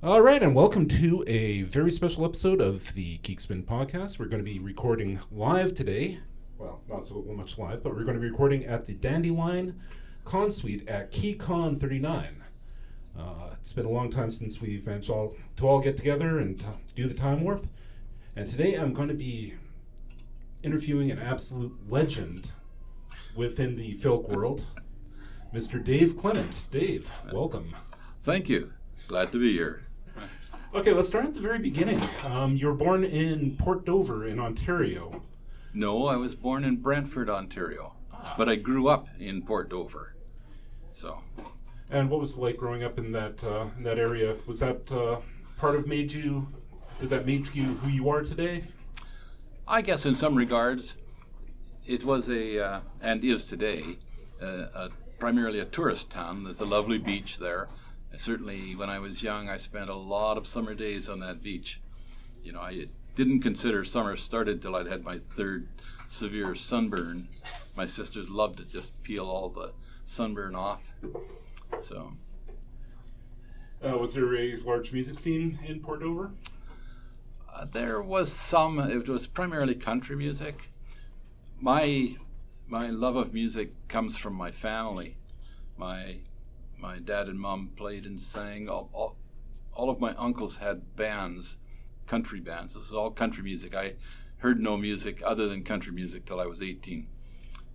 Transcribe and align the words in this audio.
All 0.00 0.22
right, 0.22 0.40
and 0.40 0.54
welcome 0.54 0.86
to 0.90 1.24
a 1.26 1.62
very 1.62 1.90
special 1.90 2.24
episode 2.24 2.60
of 2.60 2.94
the 2.94 3.18
Geekspin 3.18 3.64
podcast. 3.64 4.20
We're 4.20 4.26
going 4.26 4.44
to 4.44 4.48
be 4.48 4.60
recording 4.60 5.18
live 5.32 5.74
today. 5.74 6.20
Well, 6.56 6.80
not 6.88 7.04
so 7.04 7.24
much 7.34 7.58
live, 7.58 7.82
but 7.82 7.96
we're 7.96 8.04
going 8.04 8.14
to 8.14 8.20
be 8.20 8.30
recording 8.30 8.64
at 8.64 8.86
the 8.86 8.94
Dandelion 8.94 9.80
Con 10.24 10.52
Suite 10.52 10.88
at 10.88 11.10
KeyCon 11.10 11.80
39. 11.80 12.44
Uh, 13.18 13.24
it's 13.54 13.72
been 13.72 13.86
a 13.86 13.90
long 13.90 14.08
time 14.08 14.30
since 14.30 14.60
we've 14.60 14.86
managed 14.86 15.10
all, 15.10 15.34
to 15.56 15.66
all 15.66 15.80
get 15.80 15.96
together 15.96 16.38
and 16.38 16.60
t- 16.60 16.66
do 16.94 17.08
the 17.08 17.14
time 17.14 17.42
warp. 17.42 17.66
And 18.36 18.48
today 18.48 18.74
I'm 18.74 18.92
going 18.92 19.08
to 19.08 19.14
be 19.14 19.54
interviewing 20.62 21.10
an 21.10 21.18
absolute 21.18 21.76
legend 21.90 22.52
within 23.34 23.74
the 23.74 23.96
Filk 23.96 24.28
world, 24.28 24.64
Mr. 25.52 25.82
Dave 25.82 26.16
Clement. 26.16 26.70
Dave, 26.70 27.10
welcome. 27.32 27.74
Thank 28.20 28.48
you. 28.48 28.74
Glad 29.08 29.32
to 29.32 29.40
be 29.40 29.54
here. 29.54 29.87
Okay, 30.74 30.92
let's 30.92 31.08
start 31.08 31.24
at 31.24 31.34
the 31.34 31.40
very 31.40 31.58
beginning. 31.58 32.00
Um, 32.26 32.54
you 32.56 32.66
were 32.66 32.74
born 32.74 33.02
in 33.02 33.56
Port 33.56 33.86
Dover 33.86 34.26
in 34.26 34.38
Ontario. 34.38 35.22
No, 35.72 36.06
I 36.06 36.16
was 36.16 36.34
born 36.34 36.62
in 36.62 36.76
Brantford, 36.76 37.30
Ontario, 37.30 37.94
but 38.36 38.48
I 38.48 38.56
grew 38.56 38.88
up 38.88 39.08
in 39.18 39.42
Port 39.42 39.70
Dover. 39.70 40.12
So, 40.90 41.20
And 41.90 42.10
what 42.10 42.20
was 42.20 42.36
it 42.36 42.40
like 42.40 42.58
growing 42.58 42.82
up 42.84 42.98
in 42.98 43.12
that 43.12 43.42
uh, 43.42 43.66
in 43.78 43.82
that 43.84 43.98
area? 43.98 44.36
Was 44.46 44.60
that 44.60 44.92
uh, 44.92 45.20
part 45.56 45.74
of 45.74 45.86
made 45.86 46.12
you? 46.12 46.46
Did 47.00 47.10
that 47.10 47.24
make 47.24 47.54
you 47.54 47.64
who 47.64 47.88
you 47.88 48.10
are 48.10 48.22
today? 48.22 48.64
I 49.66 49.80
guess 49.80 50.04
in 50.04 50.14
some 50.14 50.34
regards, 50.34 50.96
it 51.86 52.04
was 52.04 52.28
a 52.28 52.62
uh, 52.62 52.80
and 53.00 53.24
is 53.24 53.44
today 53.44 53.96
uh, 54.42 54.66
a, 54.74 54.90
primarily 55.18 55.60
a 55.60 55.64
tourist 55.64 56.10
town. 56.10 56.44
There's 56.44 56.60
a 56.60 56.66
lovely 56.66 56.98
beach 56.98 57.38
there. 57.38 57.68
Certainly, 58.16 58.74
when 58.74 58.90
I 58.90 58.98
was 58.98 59.22
young, 59.22 59.48
I 59.48 59.56
spent 59.56 59.88
a 59.90 59.94
lot 59.94 60.36
of 60.36 60.46
summer 60.46 60.74
days 60.74 61.08
on 61.08 61.20
that 61.20 61.42
beach. 61.42 61.80
You 62.42 62.52
know, 62.52 62.60
I 62.60 62.86
didn't 63.14 63.40
consider 63.40 63.84
summer 63.84 64.16
started 64.16 64.60
till 64.60 64.74
I'd 64.74 64.86
had 64.88 65.04
my 65.04 65.18
third 65.18 65.68
severe 66.08 66.54
sunburn. 66.54 67.28
My 67.76 67.86
sisters 67.86 68.28
loved 68.30 68.58
to 68.58 68.64
just 68.64 69.00
peel 69.02 69.26
all 69.26 69.48
the 69.50 69.72
sunburn 70.04 70.54
off. 70.54 70.92
So, 71.80 72.14
Uh, 73.84 73.96
was 73.96 74.14
there 74.14 74.34
a 74.36 74.56
large 74.56 74.92
music 74.92 75.18
scene 75.18 75.58
in 75.64 75.78
Port 75.80 76.00
Dover? 76.00 76.32
Uh, 77.52 77.64
there 77.66 78.02
was 78.02 78.32
some. 78.32 78.80
It 78.80 79.08
was 79.08 79.28
primarily 79.28 79.76
country 79.76 80.16
music. 80.16 80.72
My 81.60 82.16
my 82.66 82.88
love 82.90 83.14
of 83.16 83.32
music 83.32 83.72
comes 83.88 84.16
from 84.18 84.34
my 84.34 84.50
family. 84.50 85.16
My 85.76 86.18
my 86.78 86.98
dad 86.98 87.28
and 87.28 87.40
mom 87.40 87.70
played 87.76 88.06
and 88.06 88.20
sang. 88.20 88.68
All, 88.68 88.88
all, 88.92 89.16
all 89.74 89.90
of 89.90 90.00
my 90.00 90.14
uncles 90.14 90.58
had 90.58 90.96
bands, 90.96 91.56
country 92.06 92.40
bands. 92.40 92.74
This 92.74 92.90
was 92.90 92.94
all 92.94 93.10
country 93.10 93.42
music. 93.42 93.74
I 93.74 93.94
heard 94.38 94.60
no 94.60 94.76
music 94.76 95.20
other 95.24 95.48
than 95.48 95.64
country 95.64 95.92
music 95.92 96.24
till 96.24 96.40
I 96.40 96.46
was 96.46 96.62
18, 96.62 97.06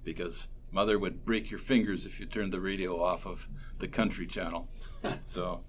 because 0.03 0.47
mother 0.71 0.97
would 0.97 1.25
break 1.25 1.51
your 1.51 1.59
fingers 1.59 2.05
if 2.05 2.19
you 2.19 2.25
turned 2.25 2.53
the 2.53 2.59
radio 2.59 3.01
off 3.01 3.25
of 3.25 3.47
the 3.79 3.87
country 3.87 4.25
channel. 4.25 4.67
so 5.23 5.61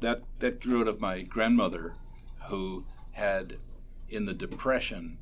that 0.00 0.22
that 0.38 0.60
grew 0.60 0.82
out 0.82 0.88
of 0.88 1.00
my 1.00 1.22
grandmother, 1.22 1.94
who 2.48 2.84
had, 3.12 3.58
in 4.08 4.24
the 4.24 4.34
Depression, 4.34 5.18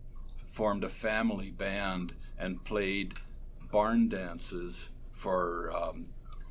formed 0.51 0.85
a 0.85 0.89
family 0.89 1.51
band 1.51 2.15
and 2.39 2.65
played 2.65 3.15
barn 3.71 4.09
dances 4.09 4.91
for 5.13 5.71
um, 5.75 6.07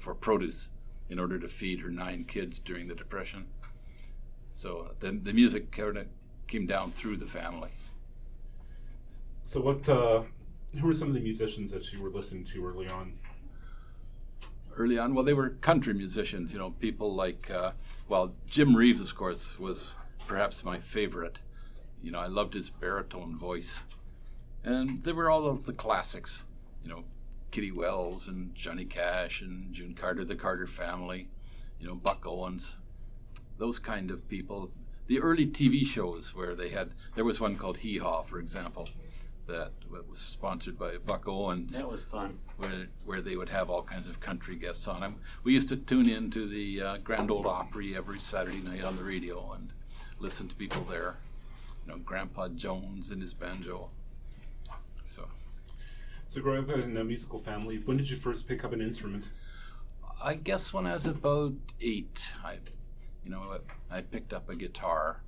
for 0.08 0.16
produce 0.16 0.70
in 1.10 1.20
order 1.20 1.38
to 1.38 1.50
feed 1.50 1.82
her 1.82 1.90
nine 1.90 2.24
kids 2.24 2.60
during 2.60 2.88
the 2.88 2.96
Depression. 2.96 3.46
So 4.52 4.92
the 5.00 5.12
the 5.12 5.34
music 5.34 5.70
kind 5.70 5.98
of 5.98 6.08
came 6.48 6.66
down 6.66 6.92
through 6.92 7.18
the 7.18 7.26
family. 7.26 7.72
So 9.44 9.60
what? 9.60 9.88
Uh, 9.90 10.24
who 10.80 10.88
were 10.88 10.94
some 10.94 11.10
of 11.10 11.14
the 11.14 11.20
musicians 11.20 11.72
that 11.72 11.92
you 11.92 12.02
were 12.02 12.10
listening 12.10 12.46
to 12.46 12.66
early 12.66 12.88
on? 12.88 13.14
early 14.78 14.98
on. 14.98 15.14
Well, 15.14 15.26
they 15.26 15.34
were 15.34 15.50
country 15.50 15.94
musicians, 15.94 16.54
you 16.54 16.60
know, 16.60 16.70
people 16.80 17.14
like, 17.16 17.50
uh, 17.50 17.72
well, 18.08 18.34
Jim 18.46 18.76
Reeves, 18.76 19.02
of 19.02 19.16
course, 19.16 19.58
was 19.58 19.88
perhaps 20.28 20.64
my 20.64 20.80
favorite. 20.80 21.40
You 22.02 22.12
know, 22.12 22.20
I 22.20 22.28
loved 22.28 22.54
his 22.54 22.70
baritone 22.70 23.36
voice. 23.36 23.82
And 24.64 25.04
they 25.04 25.14
were 25.14 25.32
all 25.32 25.48
of 25.48 25.66
the 25.66 25.74
classics, 25.74 26.44
you 26.84 26.90
know, 26.90 27.06
Kitty 27.58 27.72
Wells 27.72 28.28
and 28.28 28.54
Johnny 28.54 28.86
Cash 28.86 29.42
and 29.42 29.74
June 29.74 29.96
Carter, 29.96 30.24
the 30.24 30.36
Carter 30.36 30.68
family, 30.68 31.28
you 31.80 31.88
know, 31.88 31.96
Buck 31.96 32.24
Owens, 32.28 32.76
those 33.58 33.80
kind 33.80 34.12
of 34.12 34.30
people. 34.30 34.70
The 35.08 35.20
early 35.20 35.48
TV 35.48 35.84
shows 35.84 36.36
where 36.36 36.54
they 36.54 36.70
had, 36.70 36.92
there 37.16 37.26
was 37.26 37.40
one 37.40 37.56
called 37.56 37.78
Hee 37.78 37.98
Haw, 37.98 38.22
for 38.22 38.38
example, 38.38 38.88
that 39.48 39.72
was 40.08 40.20
sponsored 40.20 40.78
by 40.78 40.98
Buck 41.04 41.28
Owens 41.28 41.76
That 41.80 41.90
was 41.90 42.04
fun. 42.04 42.38
where, 42.58 42.90
where 43.06 43.22
they 43.22 43.36
would 43.36 43.50
have 43.50 43.72
all 43.72 43.82
kinds 43.82 44.08
of 44.08 44.20
country 44.20 44.56
guests 44.56 44.88
on. 44.88 45.02
them. 45.02 45.16
We 45.44 45.56
used 45.56 45.70
to 45.70 45.78
tune 45.78 46.08
in 46.08 46.30
to 46.30 46.46
the 46.46 46.80
uh, 46.84 46.98
Grand 46.98 47.32
Ole 47.32 47.48
Opry 47.48 47.98
every 47.98 48.20
Saturday 48.20 48.62
night 48.62 48.84
on 48.84 48.98
the 48.98 49.04
radio 49.04 49.54
and 49.54 49.74
listen 50.20 50.48
to 50.48 50.56
people 50.56 50.84
there. 50.84 51.16
You 51.88 51.94
know, 51.94 51.98
Grandpa 51.98 52.50
Jones 52.50 53.10
and 53.10 53.20
his 53.20 53.34
banjo. 53.34 53.90
So 55.08 55.28
So 56.30 56.42
growing 56.42 56.70
up 56.70 56.78
in 56.78 56.98
a 56.98 57.04
musical 57.06 57.40
family, 57.40 57.78
when 57.78 57.96
did 57.96 58.10
you 58.10 58.18
first 58.18 58.50
pick 58.50 58.66
up 58.66 58.74
an 58.74 58.82
instrument? 58.82 59.26
I 60.22 60.34
guess 60.34 60.74
when 60.74 60.86
I 60.86 60.94
was 60.94 61.06
about 61.06 61.54
eight, 61.80 62.34
I, 62.44 62.58
you 63.24 63.32
know, 63.32 63.60
I 63.90 64.02
picked 64.02 64.34
up 64.34 64.50
a 64.50 64.56
guitar, 64.56 65.22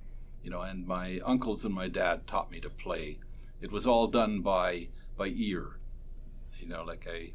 you 0.44 0.50
know, 0.50 0.60
and 0.60 0.86
my 0.86 1.20
uncles 1.24 1.64
and 1.64 1.74
my 1.74 1.88
dad 1.88 2.26
taught 2.26 2.50
me 2.50 2.60
to 2.60 2.68
play. 2.68 3.18
It 3.62 3.72
was 3.72 3.86
all 3.86 4.08
done 4.08 4.40
by 4.42 4.88
by 5.16 5.28
ear, 5.34 5.78
you 6.58 6.68
know, 6.68 6.84
like 6.84 7.06
I, 7.10 7.32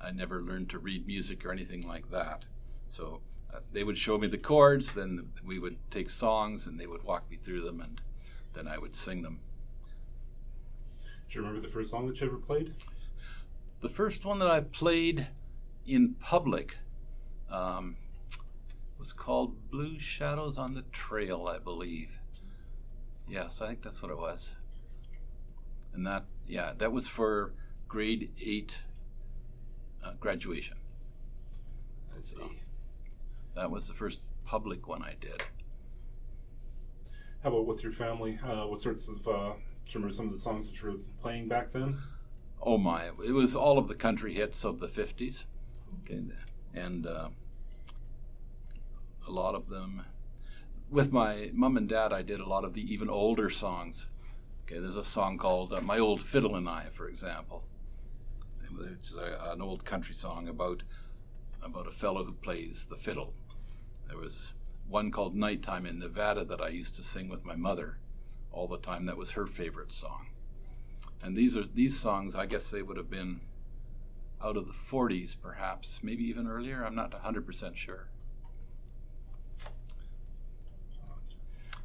I 0.00 0.12
never 0.12 0.40
learned 0.40 0.70
to 0.70 0.78
read 0.78 1.06
music 1.06 1.44
or 1.44 1.50
anything 1.52 1.86
like 1.86 2.10
that. 2.12 2.44
So 2.90 3.22
uh, 3.52 3.58
they 3.72 3.82
would 3.82 3.98
show 3.98 4.18
me 4.18 4.28
the 4.28 4.38
chords, 4.38 4.94
then 4.94 5.30
we 5.44 5.58
would 5.58 5.78
take 5.90 6.10
songs, 6.10 6.66
and 6.66 6.78
they 6.78 6.86
would 6.86 7.04
walk 7.04 7.28
me 7.30 7.36
through 7.36 7.62
them, 7.62 7.80
and 7.80 8.00
then 8.52 8.68
I 8.68 8.78
would 8.78 8.94
sing 8.94 9.22
them. 9.22 9.40
Do 11.28 11.38
you 11.38 11.44
remember 11.44 11.66
the 11.66 11.72
first 11.72 11.90
song 11.90 12.06
that 12.06 12.20
you 12.20 12.26
ever 12.28 12.36
played? 12.36 12.74
The 13.80 13.88
first 13.88 14.26
one 14.26 14.38
that 14.40 14.48
I 14.48 14.60
played 14.60 15.28
in 15.86 16.14
public 16.20 16.76
um, 17.50 17.96
was 18.98 19.12
called 19.14 19.70
Blue 19.70 19.98
Shadows 19.98 20.58
on 20.58 20.74
the 20.74 20.82
Trail, 20.92 21.48
I 21.48 21.58
believe. 21.58 22.18
Yes, 23.26 23.62
I 23.62 23.68
think 23.68 23.82
that's 23.82 24.02
what 24.02 24.10
it 24.10 24.18
was. 24.18 24.54
And 25.94 26.06
that, 26.06 26.24
yeah, 26.46 26.72
that 26.76 26.92
was 26.92 27.08
for 27.08 27.54
grade 27.88 28.30
eight 28.44 28.78
uh, 30.04 30.12
graduation. 30.20 30.76
I 32.16 32.20
see. 32.20 32.36
That 33.54 33.70
was 33.70 33.88
the 33.88 33.94
first 33.94 34.20
public 34.44 34.88
one 34.88 35.02
I 35.02 35.14
did. 35.18 35.42
How 37.42 37.48
about 37.48 37.66
with 37.66 37.82
your 37.82 37.92
family? 37.92 38.38
Uh, 38.44 38.66
what 38.66 38.80
sorts 38.80 39.08
of? 39.08 39.26
Uh, 39.26 39.52
do 39.52 39.92
you 39.92 39.94
remember 39.94 40.12
some 40.12 40.26
of 40.26 40.32
the 40.32 40.38
songs 40.38 40.68
that 40.68 40.80
you 40.82 40.90
were 40.90 40.96
playing 41.20 41.48
back 41.48 41.72
then? 41.72 41.98
Oh 42.62 42.76
my! 42.76 43.06
It 43.24 43.32
was 43.32 43.54
all 43.54 43.78
of 43.78 43.88
the 43.88 43.94
country 43.94 44.34
hits 44.34 44.64
of 44.64 44.80
the 44.80 44.88
'50s, 44.88 45.44
okay, 46.04 46.20
and 46.74 47.06
uh, 47.06 47.30
a 49.26 49.30
lot 49.30 49.54
of 49.54 49.68
them. 49.68 50.02
With 50.90 51.10
my 51.10 51.50
mom 51.54 51.78
and 51.78 51.88
dad, 51.88 52.12
I 52.12 52.20
did 52.20 52.38
a 52.38 52.48
lot 52.48 52.64
of 52.64 52.74
the 52.74 52.92
even 52.92 53.08
older 53.08 53.48
songs. 53.48 54.08
Okay, 54.64 54.78
there's 54.78 54.96
a 54.96 55.04
song 55.04 55.38
called 55.38 55.72
uh, 55.72 55.80
"My 55.80 55.98
Old 55.98 56.22
Fiddle 56.22 56.54
and 56.54 56.68
I," 56.68 56.88
for 56.92 57.08
example, 57.08 57.64
which 58.70 59.10
is 59.10 59.16
a, 59.16 59.52
an 59.52 59.62
old 59.62 59.86
country 59.86 60.14
song 60.14 60.46
about 60.46 60.82
about 61.62 61.86
a 61.86 61.92
fellow 61.92 62.24
who 62.24 62.32
plays 62.32 62.86
the 62.86 62.96
fiddle. 62.96 63.32
There 64.06 64.18
was 64.18 64.52
one 64.86 65.10
called 65.10 65.34
"Nighttime 65.34 65.86
in 65.86 65.98
Nevada" 65.98 66.44
that 66.44 66.60
I 66.60 66.68
used 66.68 66.94
to 66.96 67.02
sing 67.02 67.30
with 67.30 67.46
my 67.46 67.56
mother 67.56 68.00
all 68.52 68.68
the 68.68 68.76
time. 68.76 69.06
That 69.06 69.16
was 69.16 69.30
her 69.30 69.46
favorite 69.46 69.92
song 69.92 70.26
and 71.22 71.36
these 71.36 71.56
are 71.56 71.64
these 71.66 71.98
songs 71.98 72.34
i 72.34 72.46
guess 72.46 72.70
they 72.70 72.82
would 72.82 72.96
have 72.96 73.10
been 73.10 73.40
out 74.42 74.56
of 74.56 74.66
the 74.66 74.72
40s 74.72 75.36
perhaps 75.40 76.00
maybe 76.02 76.24
even 76.24 76.46
earlier 76.46 76.84
i'm 76.84 76.94
not 76.94 77.10
100% 77.12 77.76
sure 77.76 78.08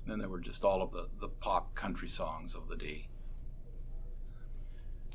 then 0.05 0.19
there 0.19 0.29
were 0.29 0.39
just 0.39 0.63
all 0.63 0.81
of 0.81 0.91
the, 0.91 1.07
the 1.19 1.27
pop 1.27 1.73
country 1.75 2.07
songs 2.09 2.55
of 2.55 2.67
the 2.69 2.75
day 2.77 3.07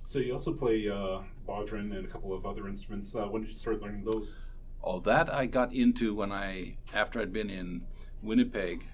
So 0.04 0.18
you 0.18 0.32
also 0.32 0.52
play 0.52 0.88
uh, 0.88 1.20
bodhran 1.48 1.96
and 1.96 2.04
a 2.04 2.08
couple 2.08 2.32
of 2.32 2.44
other 2.44 2.66
instruments. 2.66 3.14
Uh, 3.14 3.26
when 3.30 3.42
did 3.42 3.48
you 3.48 3.54
start 3.54 3.80
learning 3.80 4.02
those? 4.04 4.38
all 4.82 5.00
that 5.00 5.32
i 5.32 5.46
got 5.46 5.72
into 5.74 6.14
when 6.14 6.32
i 6.32 6.74
after 6.94 7.20
i'd 7.20 7.32
been 7.32 7.50
in 7.50 7.82
winnipeg 8.22 8.86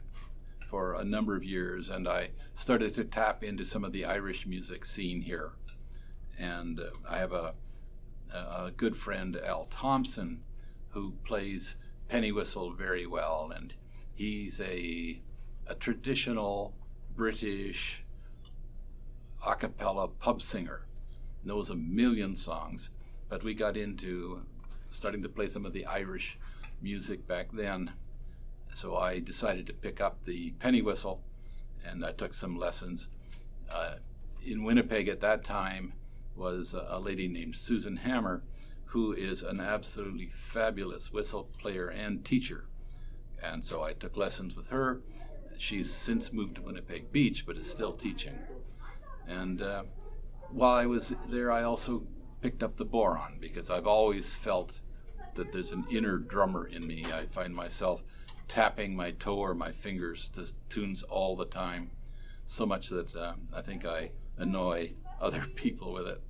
for 0.69 0.95
a 0.95 1.05
number 1.05 1.37
of 1.37 1.45
years 1.45 1.89
and 1.89 2.09
i 2.09 2.31
started 2.55 2.93
to 2.95 3.05
tap 3.05 3.43
into 3.43 3.65
some 3.65 3.85
of 3.85 3.93
the 3.93 4.05
irish 4.05 4.47
music 4.47 4.85
scene 4.85 5.21
here 5.21 5.53
and 6.39 6.81
uh, 6.81 6.85
i 7.09 7.19
have 7.19 7.33
a, 7.33 7.55
a 8.33 8.73
good 8.77 8.97
friend 8.97 9.37
al 9.45 9.65
thompson 9.65 10.43
who 10.91 11.13
plays 11.25 11.77
penny 12.09 12.33
whistle 12.33 12.73
very 12.73 13.07
well 13.07 13.53
and 13.55 13.75
He's 14.17 14.63
a, 14.63 15.21
a 15.67 15.75
traditional 15.75 16.75
British 17.15 18.03
a 19.47 19.55
cappella 19.55 20.09
pub 20.09 20.41
singer, 20.41 20.87
knows 21.45 21.69
a 21.69 21.75
million 21.75 22.35
songs, 22.35 22.89
but 23.29 23.45
we 23.45 23.53
got 23.53 23.77
into 23.77 24.41
starting 24.91 25.23
to 25.23 25.29
play 25.29 25.49
some 25.49 25.67
of 25.67 25.75
the 25.75 25.85
Irish 25.85 26.39
music 26.81 27.29
back 27.29 27.49
then. 27.53 27.93
So 28.75 28.97
I 28.97 29.21
decided 29.21 29.67
to 29.69 29.73
pick 29.73 30.01
up 30.01 30.25
the 30.25 30.51
penny 30.53 30.83
whistle 30.83 31.23
and 31.85 32.05
I 32.05 32.13
took 32.13 32.35
some 32.35 32.59
lessons. 32.59 33.09
Uh, 33.71 33.97
in 34.45 34.65
Winnipeg 34.65 35.09
at 35.09 35.21
that 35.21 35.45
time 35.45 35.95
was 36.35 36.75
a 36.75 36.99
lady 36.99 37.29
named 37.29 37.57
Susan 37.57 37.99
Hammer, 37.99 38.43
who 38.87 39.13
is 39.13 39.43
an 39.43 39.61
absolutely 39.61 40.29
fabulous 40.29 41.13
whistle 41.13 41.49
player 41.59 41.89
and 41.89 42.25
teacher. 42.25 42.67
And 43.43 43.65
so 43.65 43.83
I 43.83 43.93
took 43.93 44.17
lessons 44.17 44.57
with 44.57 44.69
her. 44.69 45.01
She's 45.59 45.93
since 45.93 46.33
moved 46.33 46.57
to 46.57 46.63
Winnipeg 46.63 47.11
Beach, 47.11 47.47
but 47.47 47.57
is 47.57 47.71
still 47.71 47.93
teaching. 47.93 48.39
And 49.27 49.63
uh, 49.63 49.85
while 50.51 50.75
I 50.75 50.87
was 50.87 51.15
there, 51.29 51.51
I 51.51 51.63
also 51.63 52.07
picked 52.41 52.63
up 52.63 52.77
the 52.77 52.87
bodhrán 52.87 53.41
because 53.41 53.71
I've 53.71 53.87
always 53.87 54.35
felt 54.35 54.81
that 55.35 55.53
there's 55.53 55.73
an 55.73 55.85
inner 55.91 56.19
drummer 56.19 56.67
in 56.67 56.87
me. 56.87 57.07
I 57.13 57.27
find 57.27 57.55
myself 57.55 58.03
tapping 58.48 58.94
my 58.94 59.10
toe 59.10 59.38
or 59.38 59.54
my 59.54 59.72
fingers 59.72 60.28
to 60.31 60.48
tunes 60.69 61.02
all 61.04 61.37
the 61.37 61.46
time, 61.46 61.90
so 62.44 62.66
much 62.66 62.88
that 62.88 63.14
uh, 63.14 63.34
I 63.54 63.62
think 63.62 63.84
I 63.84 64.12
annoy 64.37 64.93
other 65.20 65.46
people 65.54 65.93
with 65.93 66.06
it. 66.06 66.22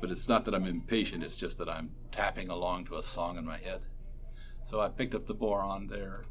But 0.00 0.10
it's 0.10 0.28
not 0.28 0.44
that 0.44 0.54
I'm 0.54 0.66
impatient, 0.66 1.24
it's 1.24 1.36
just 1.36 1.58
that 1.58 1.68
I'm 1.68 1.90
tapping 2.12 2.50
along 2.50 2.86
to 2.86 2.96
a 2.96 3.02
song 3.02 3.38
in 3.38 3.44
my 3.44 3.58
head. 3.58 3.82
So 4.62 4.80
I 4.80 4.88
picked 4.88 5.14
up 5.14 5.26
the 5.26 5.34
bodhrán 5.34 5.88
there. 5.88 6.24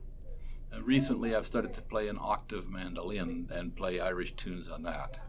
And 0.71 0.85
recently 0.85 1.33
I've 1.33 1.45
started 1.45 1.73
to 1.75 1.81
play 1.81 2.07
an 2.09 2.17
octave 2.19 2.69
mandolin 2.69 3.49
and 3.49 3.75
play 3.75 3.99
Irish 3.99 4.35
tunes 4.35 4.67
on 4.67 4.83
that. 4.83 5.19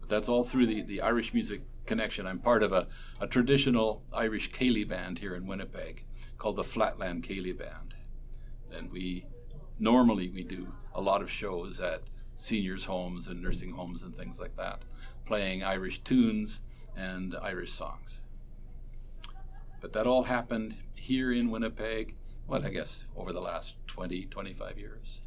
But 0.00 0.08
that's 0.08 0.28
all 0.28 0.44
through 0.44 0.66
the, 0.66 0.82
the 0.82 1.00
Irish 1.00 1.34
music 1.34 1.62
connection. 1.86 2.26
I'm 2.26 2.38
part 2.38 2.62
of 2.62 2.72
a, 2.72 2.86
a 3.20 3.26
traditional 3.26 4.04
Irish 4.12 4.50
Céilí 4.52 4.86
band 4.86 5.18
here 5.18 5.34
in 5.34 5.46
Winnipeg 5.46 6.04
called 6.38 6.56
the 6.56 6.64
Flatland 6.64 7.24
Céilí 7.24 7.56
Band. 7.56 7.93
And 8.76 8.90
we 8.90 9.26
normally 9.78 10.28
we 10.28 10.42
do 10.42 10.72
a 10.94 11.00
lot 11.00 11.22
of 11.22 11.30
shows 11.30 11.80
at 11.80 12.02
seniors' 12.34 12.84
homes 12.84 13.28
and 13.28 13.42
nursing 13.42 13.72
homes 13.72 14.02
and 14.02 14.14
things 14.14 14.40
like 14.40 14.56
that, 14.56 14.84
playing 15.24 15.62
Irish 15.62 16.02
tunes 16.02 16.60
and 16.96 17.36
Irish 17.42 17.72
songs. 17.72 18.20
But 19.80 19.92
that 19.92 20.06
all 20.06 20.24
happened 20.24 20.76
here 20.96 21.32
in 21.32 21.50
Winnipeg, 21.50 22.16
what 22.46 22.64
I 22.64 22.70
guess 22.70 23.04
over 23.16 23.32
the 23.32 23.40
last 23.40 23.76
20, 23.86 24.26
25 24.26 24.78
years. 24.78 25.20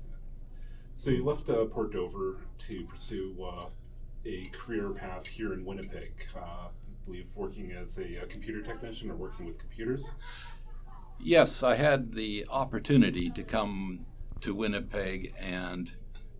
So 0.96 1.12
you 1.12 1.24
left 1.24 1.50
uh, 1.50 1.66
Port 1.66 1.94
Dover 1.94 2.38
to 2.70 2.84
pursue 2.86 3.36
uh, 3.40 3.66
a 4.26 4.46
career 4.52 4.90
path 4.90 5.28
here 5.28 5.54
in 5.54 5.64
Winnipeg. 5.64 6.12
Uh, 6.36 6.40
I 6.40 6.70
believe 7.06 7.28
working 7.36 7.72
as 7.72 8.00
a, 8.00 8.24
a, 8.24 8.26
computer 8.26 8.62
technician 8.62 9.12
or 9.12 9.16
working 9.16 9.46
with 9.46 9.60
computers. 9.60 10.16
Yes, 11.19 11.64
I 11.64 11.75
had 11.75 12.14
the 12.14 12.46
opportunity 12.50 13.30
to 13.31 13.44
come 13.44 14.06
to 14.42 14.54
Winnipeg 14.54 15.34
and 15.40 15.94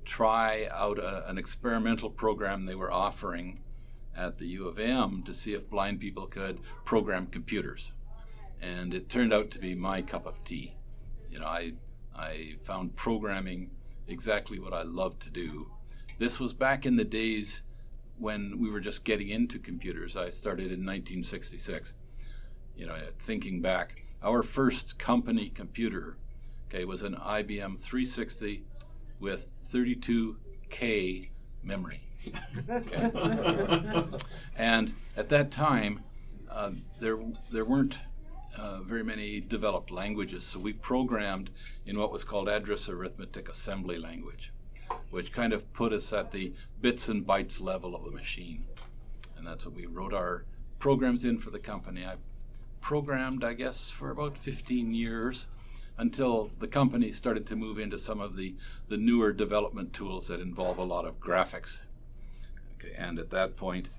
try 0.06 0.68
out 0.72 1.00
a, 1.00 1.28
an 1.28 1.38
experimental 1.38 2.10
program 2.10 2.66
they 2.66 2.76
were 2.76 2.92
offering 2.92 3.60
at 4.16 4.38
the 4.38 4.46
U 4.48 4.68
of 4.68 4.80
M 4.80 5.24
to 5.24 5.34
see 5.34 5.54
if 5.54 5.70
blind 5.70 6.00
people 6.00 6.28
could 6.28 6.60
program 6.86 7.28
computers. 7.28 7.92
And 8.62 8.94
it 8.94 9.10
turned 9.10 9.34
out 9.34 9.52
to 9.52 9.60
be 9.60 9.76
my 9.76 10.02
cup 10.02 10.26
of 10.26 10.44
tea. 10.44 10.76
You 11.30 11.40
know, 11.40 11.48
I, 11.48 11.74
I 12.16 12.56
found 12.64 12.96
programming 12.96 13.72
exactly 14.08 14.60
what 14.60 14.74
I 14.74 14.84
love 14.84 15.20
to 15.20 15.30
do. 15.30 15.72
This 16.20 16.40
was 16.40 16.54
back 16.54 16.86
in 16.86 16.96
the 16.96 17.04
days 17.04 17.62
when 18.18 18.60
we 18.60 18.70
were 18.70 18.80
just 18.80 19.04
getting 19.04 19.30
into 19.30 19.60
computers. 19.60 20.16
I 20.16 20.30
started 20.30 20.66
in 20.66 20.86
1966. 20.86 21.96
You 22.76 22.86
know, 22.86 22.96
thinking 23.20 23.62
back, 23.62 24.07
our 24.24 24.44
first 24.44 25.00
company 25.00 25.50
computer, 25.50 26.18
okay, 26.68 26.86
was 26.86 27.02
an 27.02 27.16
IBM 27.16 27.78
360 27.78 28.64
with 29.20 29.48
32K 29.72 31.30
memory. 31.64 32.02
Okay. 32.70 34.08
and 34.58 34.94
at 35.16 35.30
that 35.30 35.52
time, 35.52 36.04
uh, 36.50 36.72
there 37.00 37.18
there 37.52 37.64
weren't 37.64 38.00
uh, 38.58 38.82
very 38.82 39.04
many 39.04 39.40
developed 39.40 39.92
languages, 39.92 40.44
so 40.44 40.60
we 40.60 40.74
programmed 40.74 41.52
in 41.86 41.98
what 41.98 42.12
was 42.12 42.24
called 42.24 42.50
address 42.50 42.90
arithmetic 42.90 43.48
assembly 43.48 43.98
language 43.98 44.52
which 45.10 45.32
kind 45.32 45.54
of 45.54 45.72
put 45.74 45.94
us 45.94 46.12
at 46.14 46.32
the 46.32 46.54
bits 46.82 47.08
and 47.08 47.26
bytes 47.26 47.62
level 47.62 47.96
of 47.96 48.04
the 48.04 48.12
machine. 48.12 48.66
And 49.38 49.46
that's 49.46 49.66
what 49.66 49.76
we 49.76 49.86
wrote 49.86 50.14
our 50.14 50.46
programs 50.80 51.24
in 51.24 51.40
for 51.40 51.50
the 51.50 51.60
company. 51.60 52.06
I 52.06 52.16
programmed, 52.82 53.44
I 53.44 53.54
guess, 53.54 53.90
for 53.90 54.12
about 54.12 54.38
15 54.38 54.94
years 54.94 55.48
until 55.98 56.52
the 56.60 56.68
company 56.68 57.12
started 57.12 57.46
to 57.48 57.56
move 57.56 57.80
into 57.80 57.98
some 57.98 58.20
of 58.20 58.36
the, 58.36 58.56
the 58.88 58.98
newer 58.98 59.34
development 59.34 59.94
tools 59.94 60.28
that 60.28 60.40
involve 60.40 60.78
a 60.78 60.84
lot 60.84 61.06
of 61.06 61.20
graphics. 61.20 61.82
Okay, 62.76 62.94
and 62.96 63.18
at 63.18 63.32
that 63.32 63.56
point, 63.56 63.90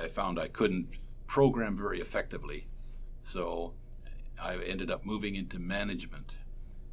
I 0.00 0.08
found 0.08 0.38
I 0.38 0.48
couldn't 0.48 0.88
program 1.26 1.76
very 1.76 2.00
effectively. 2.00 2.66
So 3.20 3.72
I 4.42 4.56
ended 4.56 4.90
up 4.90 5.04
moving 5.04 5.34
into 5.34 5.58
management 5.58 6.36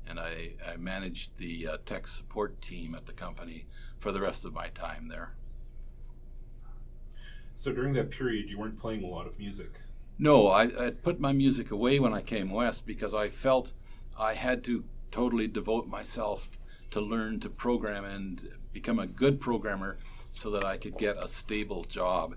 and 0.08 0.20
I, 0.20 0.52
I 0.66 0.78
managed 0.78 1.38
the 1.38 1.68
uh, 1.68 1.78
tech 1.86 2.08
support 2.08 2.62
team 2.62 2.96
at 2.96 3.06
the 3.06 3.14
company 3.14 3.66
for 3.98 4.12
the 4.12 4.22
rest 4.22 4.46
of 4.46 4.54
my 4.54 4.70
time 4.70 5.10
there. 5.10 5.34
So 7.56 7.74
during 7.74 7.94
that 7.94 8.12
period, 8.12 8.50
you 8.50 8.58
weren't 8.58 8.80
playing 8.80 9.04
a 9.04 9.08
lot 9.08 9.28
of 9.28 9.38
music. 9.40 9.82
No, 10.20 10.48
I, 10.48 10.88
I 10.88 10.90
put 10.90 11.20
my 11.20 11.32
music 11.32 11.70
away 11.70 12.00
when 12.00 12.14
I 12.14 12.22
came 12.22 12.50
west 12.50 12.88
because 12.88 13.14
I 13.14 13.28
felt 13.28 13.72
I 14.18 14.34
had 14.34 14.64
to 14.64 14.84
totally 15.12 15.48
devote 15.48 15.88
myself 15.88 16.50
to 16.90 17.02
learn 17.02 17.40
to 17.42 17.50
program 17.50 18.04
and 18.04 18.50
become 18.74 18.98
a 18.98 19.06
good 19.06 19.40
programmer 19.40 19.98
so 20.32 20.50
that 20.52 20.66
I 20.66 20.78
could 20.78 20.98
get 20.98 21.22
a 21.22 21.28
stable 21.28 21.84
job. 21.84 22.36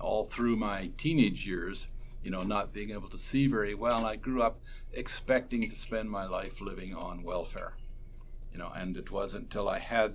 All 0.00 0.24
through 0.24 0.56
my 0.56 0.90
teenage 0.96 1.46
years, 1.46 1.86
you 2.24 2.30
know, 2.30 2.42
not 2.42 2.72
being 2.72 2.90
able 2.90 3.08
to 3.10 3.18
see 3.18 3.46
very 3.46 3.74
well. 3.74 4.04
I 4.04 4.16
grew 4.16 4.42
up 4.42 4.60
expecting 4.92 5.68
to 5.70 5.76
spend 5.76 6.10
my 6.10 6.26
life 6.26 6.60
living 6.60 6.92
on 6.92 7.22
welfare, 7.22 7.74
you 8.52 8.58
know, 8.58 8.72
and 8.74 8.96
it 8.96 9.12
wasn't 9.12 9.44
until 9.44 9.68
I 9.68 9.78
had 9.78 10.14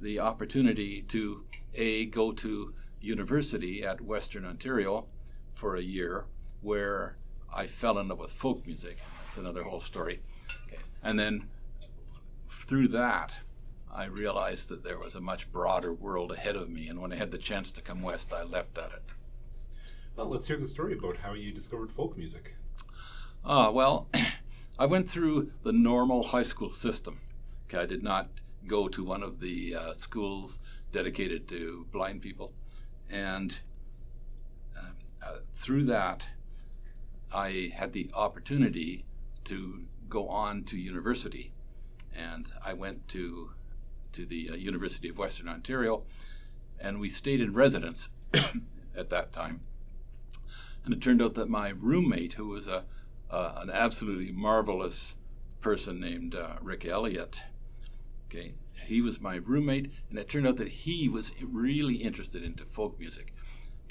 the 0.00 0.18
opportunity 0.18 1.02
to 1.02 1.44
a 1.74 2.06
go 2.06 2.32
to 2.32 2.72
university 3.02 3.84
at 3.84 4.00
Western 4.00 4.46
Ontario 4.46 5.06
for 5.60 5.76
a 5.76 5.82
year 5.82 6.24
where 6.62 7.18
I 7.54 7.66
fell 7.66 7.98
in 7.98 8.08
love 8.08 8.18
with 8.18 8.32
folk 8.32 8.66
music. 8.66 8.96
That's 9.24 9.36
another 9.36 9.62
whole 9.62 9.80
story. 9.80 10.20
Okay. 10.66 10.80
And 11.02 11.18
then 11.18 11.48
through 12.48 12.88
that, 12.88 13.34
I 13.92 14.06
realized 14.06 14.70
that 14.70 14.84
there 14.84 14.98
was 14.98 15.14
a 15.14 15.20
much 15.20 15.52
broader 15.52 15.92
world 15.92 16.32
ahead 16.32 16.56
of 16.56 16.70
me. 16.70 16.88
And 16.88 16.98
when 16.98 17.12
I 17.12 17.16
had 17.16 17.30
the 17.30 17.36
chance 17.36 17.70
to 17.72 17.82
come 17.82 18.00
west, 18.00 18.32
I 18.32 18.42
leapt 18.42 18.78
at 18.78 18.92
it. 18.92 19.02
Well, 20.16 20.28
let's 20.28 20.46
hear 20.46 20.56
the 20.56 20.66
story 20.66 20.96
about 20.96 21.18
how 21.18 21.34
you 21.34 21.52
discovered 21.52 21.92
folk 21.92 22.16
music. 22.16 22.56
Ah, 23.44 23.70
well, 23.70 24.08
I 24.78 24.86
went 24.86 25.10
through 25.10 25.52
the 25.62 25.72
normal 25.72 26.22
high 26.22 26.42
school 26.42 26.70
system. 26.70 27.20
Okay, 27.66 27.82
I 27.82 27.86
did 27.86 28.02
not 28.02 28.30
go 28.66 28.88
to 28.88 29.04
one 29.04 29.22
of 29.22 29.40
the 29.40 29.74
uh, 29.74 29.92
schools 29.92 30.58
dedicated 30.90 31.46
to 31.48 31.86
blind 31.92 32.22
people, 32.22 32.54
and 33.10 33.52
uh, 33.52 33.54
uh, 33.54 33.69
through 35.52 35.84
that, 35.84 36.28
I 37.32 37.72
had 37.74 37.92
the 37.92 38.10
opportunity 38.14 39.04
to 39.44 39.84
go 40.08 40.28
on 40.28 40.64
to 40.64 40.76
university, 40.76 41.52
and 42.14 42.50
I 42.64 42.72
went 42.72 43.08
to 43.08 43.52
to 44.12 44.26
the 44.26 44.50
uh, 44.50 44.54
University 44.56 45.08
of 45.08 45.18
Western 45.18 45.48
Ontario, 45.48 46.02
and 46.80 46.98
we 46.98 47.08
stayed 47.08 47.40
in 47.40 47.54
residence 47.54 48.08
at 48.96 49.08
that 49.10 49.32
time 49.32 49.60
and 50.84 50.94
it 50.94 51.00
turned 51.02 51.22
out 51.22 51.34
that 51.34 51.48
my 51.48 51.68
roommate, 51.68 52.34
who 52.34 52.48
was 52.48 52.66
a 52.66 52.84
uh, 53.30 53.52
an 53.58 53.70
absolutely 53.70 54.32
marvelous 54.32 55.14
person 55.60 56.00
named 56.00 56.34
uh, 56.34 56.54
Rick 56.60 56.84
Elliott, 56.84 57.42
okay, 58.28 58.54
he 58.86 59.00
was 59.00 59.20
my 59.20 59.36
roommate, 59.36 59.92
and 60.08 60.18
it 60.18 60.28
turned 60.28 60.48
out 60.48 60.56
that 60.56 60.68
he 60.68 61.08
was 61.08 61.30
really 61.40 61.96
interested 61.96 62.42
into 62.42 62.64
folk 62.64 62.98
music. 62.98 63.32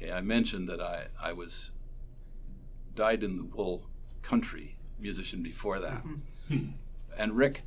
Okay, 0.02 0.14
I 0.14 0.22
mentioned 0.22 0.70
that 0.70 0.80
I, 0.80 1.08
I 1.22 1.34
was 1.34 1.72
dyed 2.96 3.22
in 3.22 3.36
the 3.36 3.44
wool 3.44 3.90
country 4.22 4.78
musician 4.98 5.44
before 5.44 5.80
that. 5.80 6.04
Mm-hmm. 6.50 6.72
And 7.18 7.36
Rick 7.36 7.64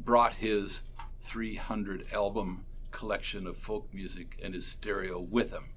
brought 0.00 0.36
his 0.36 0.82
300 1.20 2.06
album 2.12 2.64
collection 2.90 3.46
of 3.46 3.56
folk 3.56 3.92
music 3.94 4.36
and 4.42 4.54
his 4.54 4.66
stereo 4.66 5.20
with 5.20 5.52
him, 5.52 5.74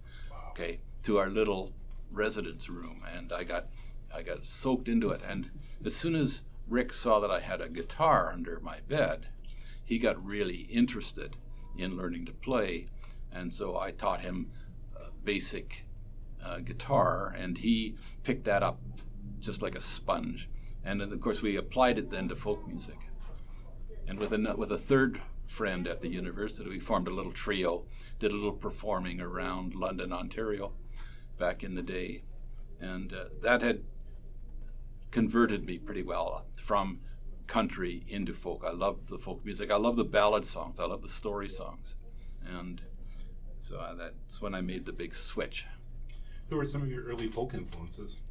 okay, 0.49 0.79
to 1.03 1.17
our 1.19 1.29
little 1.29 1.73
residence 2.11 2.67
room, 2.67 3.03
and 3.15 3.31
I 3.31 3.43
got 3.43 3.67
I 4.13 4.23
got 4.23 4.47
soaked 4.47 4.87
into 4.87 5.11
it. 5.11 5.21
And 5.27 5.51
as 5.85 5.95
soon 5.95 6.15
as 6.15 6.41
Rick 6.67 6.93
saw 6.93 7.19
that 7.19 7.29
I 7.29 7.41
had 7.41 7.61
a 7.61 7.69
guitar 7.69 8.31
under 8.33 8.59
my 8.59 8.79
bed, 8.87 9.27
he 9.85 9.99
got 9.99 10.23
really 10.23 10.67
interested 10.71 11.35
in 11.77 11.95
learning 11.95 12.25
to 12.25 12.31
play. 12.31 12.87
And 13.31 13.53
so 13.53 13.77
I 13.77 13.91
taught 13.91 14.21
him 14.21 14.49
basic 15.23 15.85
uh, 16.43 16.59
guitar, 16.59 17.33
and 17.37 17.57
he 17.57 17.95
picked 18.23 18.45
that 18.45 18.63
up 18.63 18.79
just 19.39 19.61
like 19.61 19.75
a 19.75 19.81
sponge. 19.81 20.49
And 20.83 21.01
then, 21.01 21.11
of 21.11 21.21
course, 21.21 21.41
we 21.41 21.55
applied 21.55 21.97
it 21.97 22.09
then 22.09 22.29
to 22.29 22.35
folk 22.35 22.67
music. 22.67 22.97
And 24.07 24.19
with 24.19 24.33
a, 24.33 24.55
with 24.57 24.71
a 24.71 24.77
third 24.77 25.21
friend 25.45 25.87
at 25.87 26.01
the 26.01 26.09
university, 26.09 26.69
we 26.69 26.79
formed 26.79 27.07
a 27.07 27.13
little 27.13 27.31
trio, 27.31 27.85
did 28.19 28.31
a 28.31 28.35
little 28.35 28.53
performing 28.53 29.19
around 29.19 29.75
London, 29.75 30.13
Ontario 30.13 30.73
back 31.37 31.63
in 31.63 31.75
the 31.75 31.81
day. 31.81 32.23
And 32.79 33.13
uh, 33.13 33.25
that 33.41 33.61
had 33.61 33.83
converted 35.11 35.65
me 35.65 35.77
pretty 35.77 36.03
well 36.03 36.45
from 36.63 36.99
country 37.47 38.05
into 38.07 38.33
folk. 38.33 38.63
I 38.65 38.71
love 38.71 39.07
the 39.07 39.17
folk 39.17 39.43
music. 39.43 39.71
I 39.71 39.77
love 39.77 39.95
the 39.95 40.03
ballad 40.03 40.45
songs. 40.45 40.79
I 40.79 40.85
love 40.85 41.01
the 41.01 41.09
story 41.09 41.49
songs. 41.49 41.95
And 42.45 42.83
so 43.59 43.77
uh, 43.77 43.93
that's 43.93 44.41
when 44.41 44.53
I 44.55 44.61
made 44.61 44.85
the 44.85 44.93
big 44.93 45.15
switch. 45.15 45.65
Who 46.49 46.57
were 46.57 46.65
some 46.65 46.81
of 46.81 46.91
your 46.91 47.03
early 47.03 47.27
folk 47.27 47.53
influences? 47.53 48.21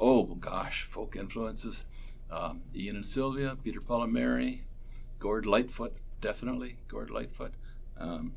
Oh 0.00 0.24
gosh, 0.34 0.84
folk 0.84 1.16
influences. 1.16 1.84
Um, 2.30 2.62
Ian 2.74 2.96
and 2.96 3.06
Sylvia, 3.06 3.56
Peter 3.62 3.80
Paul 3.80 4.02
and 4.02 4.12
Mary, 4.12 4.64
Gord 5.18 5.46
Lightfoot, 5.46 5.96
definitely 6.20 6.78
Gord 6.88 7.10
Lightfoot. 7.10 7.54
Um, 7.96 8.34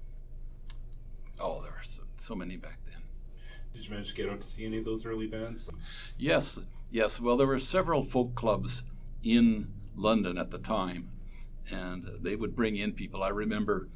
oh, 1.39 1.61
there 1.61 1.71
were 1.71 1.83
so, 1.83 2.03
so 2.17 2.35
many 2.35 2.55
back 2.55 2.79
then. 2.85 3.01
Did 3.73 3.85
you 3.85 3.91
manage 3.91 4.09
to 4.09 4.15
get 4.15 4.29
out 4.29 4.41
to 4.41 4.47
see 4.47 4.65
any 4.65 4.77
of 4.77 4.85
those 4.85 5.05
early 5.05 5.27
bands? 5.27 5.69
Yes, 6.17 6.59
yes. 6.91 7.19
Well, 7.19 7.37
there 7.37 7.47
were 7.47 7.59
several 7.59 8.03
folk 8.03 8.35
clubs 8.35 8.83
in 9.23 9.73
London 9.95 10.37
at 10.37 10.51
the 10.51 10.59
time, 10.59 11.09
and 11.71 12.09
they 12.19 12.35
would 12.35 12.55
bring 12.55 12.75
in 12.75 12.93
people. 12.93 13.23
I 13.23 13.29
remember 13.29 13.89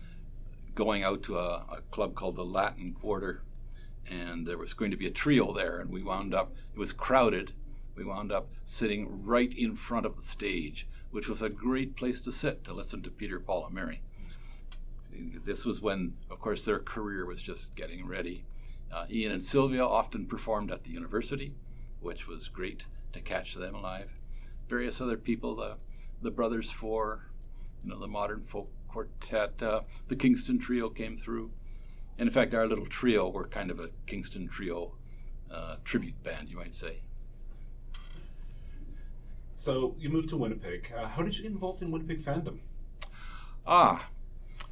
going 0.76 1.04
out 1.04 1.24
to 1.24 1.38
a, 1.38 1.66
a 1.72 1.82
club 1.92 2.16
called 2.16 2.36
the 2.36 2.46
Latin 2.46 2.94
Quarter 2.94 3.44
and 4.10 4.46
there 4.46 4.58
was 4.58 4.74
going 4.74 4.92
to 4.92 4.98
be 4.98 5.08
a 5.08 5.12
trio 5.12 5.54
there, 5.54 5.80
and 5.80 5.90
we 5.90 6.04
wound 6.04 6.34
up, 6.34 6.54
it 6.74 6.80
was 6.80 6.92
crowded. 6.92 7.54
We 7.96 8.04
wound 8.04 8.32
up 8.32 8.50
sitting 8.66 9.24
right 9.24 9.54
in 9.56 9.76
front 9.76 10.06
of 10.06 10.16
the 10.16 10.22
stage, 10.22 10.88
which 11.12 11.30
was 11.30 11.42
a 11.42 11.50
great 11.50 11.96
place 11.96 12.20
to 12.22 12.32
sit 12.32 12.64
to 12.66 12.74
listen 12.74 13.02
to 13.04 13.12
Peter, 13.12 13.40
Paul, 13.40 13.66
and 13.66 13.76
Mary. 13.76 14.02
This 15.46 15.64
was 15.64 15.82
when, 15.82 16.14
of 16.30 16.40
course, 16.40 16.66
their 16.66 16.80
career 16.80 17.26
was 17.26 17.42
just 17.42 17.76
getting 17.76 18.08
ready. 18.08 18.44
Uh, 18.92 19.06
Ian 19.10 19.32
and 19.32 19.44
Sylvia 19.44 19.86
often 19.86 20.26
performed 20.26 20.72
at 20.72 20.84
the 20.84 20.92
university, 20.92 21.54
which 22.02 22.28
was 22.28 22.48
great 22.48 22.86
to 23.14 23.22
catch 23.22 23.54
them 23.54 23.82
live. 23.82 24.10
Various 24.68 25.00
other 25.00 25.18
people, 25.18 25.56
the, 25.56 25.78
the 26.22 26.32
Brothers 26.32 26.72
Four, 26.72 27.30
you 27.84 27.92
know, 27.92 28.00
the 28.00 28.08
Modern 28.08 28.44
Folk 28.44 28.70
Quartet, 28.94 29.64
uh, 29.64 29.82
the 30.08 30.16
Kingston 30.16 30.60
Trio 30.60 30.88
came 30.88 31.18
through. 31.18 31.50
And 32.20 32.28
in 32.28 32.34
fact, 32.34 32.54
our 32.54 32.68
little 32.68 32.86
trio 32.86 33.28
were 33.28 33.48
kind 33.48 33.72
of 33.72 33.80
a 33.80 33.90
Kingston 34.06 34.48
Trio 34.48 34.94
uh, 35.52 35.78
tribute 35.84 36.22
band, 36.24 36.50
you 36.50 36.58
might 36.58 36.76
say. 36.76 37.00
So 39.56 39.96
you 39.98 40.10
moved 40.10 40.30
to 40.30 40.38
Winnipeg. 40.38 40.94
Uh, 40.96 41.08
how 41.08 41.24
did 41.24 41.36
you 41.36 41.42
get 41.42 41.52
involved 41.54 41.82
in 41.82 41.90
Winnipeg 41.90 42.24
fandom? 42.24 42.60
Ah, 43.66 44.10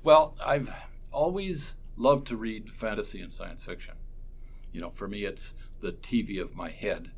well, 0.04 0.36
I've 0.46 0.72
always 1.12 1.74
loved 1.98 2.28
to 2.28 2.36
read 2.36 2.70
fantasy 2.70 3.22
and 3.22 3.34
science 3.34 3.64
fiction. 3.64 3.96
You 4.72 4.82
know, 4.82 4.92
for 4.92 5.08
me, 5.08 5.26
it's 5.26 5.56
the 5.80 5.94
TV 5.94 6.40
of 6.40 6.56
my 6.56 6.70
head, 6.70 7.10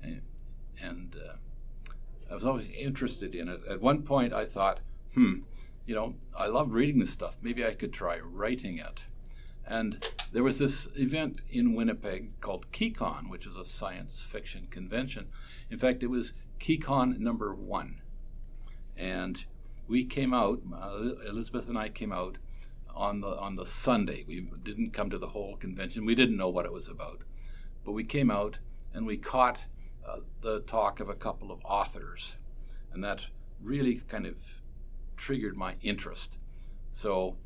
and, 0.00 0.22
and 0.80 1.16
uh, 1.16 1.34
I 2.30 2.34
was 2.34 2.46
always 2.46 2.68
interested 2.70 3.34
in 3.34 3.48
it. 3.48 3.60
At 3.68 3.80
one 3.80 4.02
point, 4.02 4.32
I 4.32 4.44
thought, 4.44 4.80
hmm, 5.14 5.40
you 5.86 5.94
know, 5.94 6.14
I 6.36 6.46
love 6.46 6.72
reading 6.72 6.98
this 6.98 7.10
stuff. 7.10 7.36
Maybe 7.42 7.64
I 7.64 7.74
could 7.74 7.92
try 7.92 8.18
writing 8.18 8.78
it. 8.78 9.04
And 9.66 10.06
there 10.32 10.42
was 10.42 10.58
this 10.58 10.88
event 10.96 11.40
in 11.50 11.74
Winnipeg 11.74 12.40
called 12.40 12.70
KeyCon, 12.72 13.30
which 13.30 13.46
is 13.46 13.56
a 13.56 13.64
science 13.64 14.20
fiction 14.20 14.66
convention. 14.70 15.28
In 15.70 15.78
fact, 15.78 16.02
it 16.02 16.08
was 16.08 16.34
KeyCon 16.60 17.18
number 17.18 17.54
one. 17.54 18.00
And 18.96 19.44
we 19.88 20.04
came 20.04 20.32
out, 20.32 20.60
uh, 20.74 21.10
Elizabeth 21.28 21.68
and 21.68 21.78
I 21.78 21.88
came 21.88 22.12
out 22.12 22.38
on 22.94 23.20
the, 23.20 23.36
on 23.38 23.56
the 23.56 23.66
Sunday. 23.66 24.24
We 24.26 24.40
didn't 24.62 24.92
come 24.92 25.10
to 25.10 25.18
the 25.18 25.28
whole 25.28 25.56
convention. 25.56 26.06
We 26.06 26.14
didn't 26.14 26.36
know 26.36 26.48
what 26.48 26.66
it 26.66 26.72
was 26.72 26.88
about. 26.88 27.22
But 27.84 27.92
we 27.92 28.04
came 28.04 28.30
out 28.30 28.58
and 28.92 29.06
we 29.06 29.16
caught 29.16 29.64
uh, 30.06 30.18
the 30.40 30.60
talk 30.60 31.00
of 31.00 31.08
a 31.08 31.14
couple 31.14 31.50
of 31.50 31.60
authors. 31.64 32.36
And 32.92 33.02
that 33.02 33.26
really 33.60 33.96
kind 33.96 34.26
of 34.26 34.62
triggered 35.16 35.56
my 35.56 35.76
interest. 35.82 36.38
So 36.90 37.36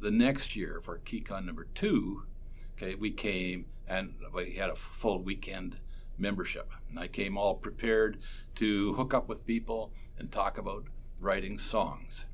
the 0.00 0.10
next 0.10 0.56
year 0.56 0.80
for 0.82 0.98
KeyCon 0.98 1.44
number 1.44 1.66
two, 1.74 2.24
okay, 2.76 2.94
we 2.94 3.10
came 3.10 3.66
and 3.88 4.14
we 4.32 4.52
had 4.52 4.70
a 4.70 4.76
full 4.76 5.22
weekend 5.22 5.78
membership. 6.18 6.70
And 6.90 6.98
I 6.98 7.08
came 7.08 7.36
all 7.36 7.54
prepared 7.54 8.18
to 8.56 8.94
hook 8.94 9.14
up 9.14 9.28
with 9.28 9.46
people 9.46 9.92
and 10.18 10.30
talk 10.30 10.58
about 10.58 10.84
writing 11.20 11.58
songs. 11.58 12.26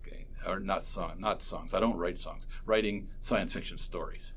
Okay, 0.00 0.26
or 0.46 0.60
not 0.60 0.84
song, 0.84 1.14
not 1.18 1.42
songs. 1.42 1.74
I 1.74 1.80
don't 1.80 1.96
write 1.96 2.18
songs. 2.18 2.46
Writing 2.64 3.08
science 3.20 3.52
fiction 3.52 3.78
stories. 3.78 4.32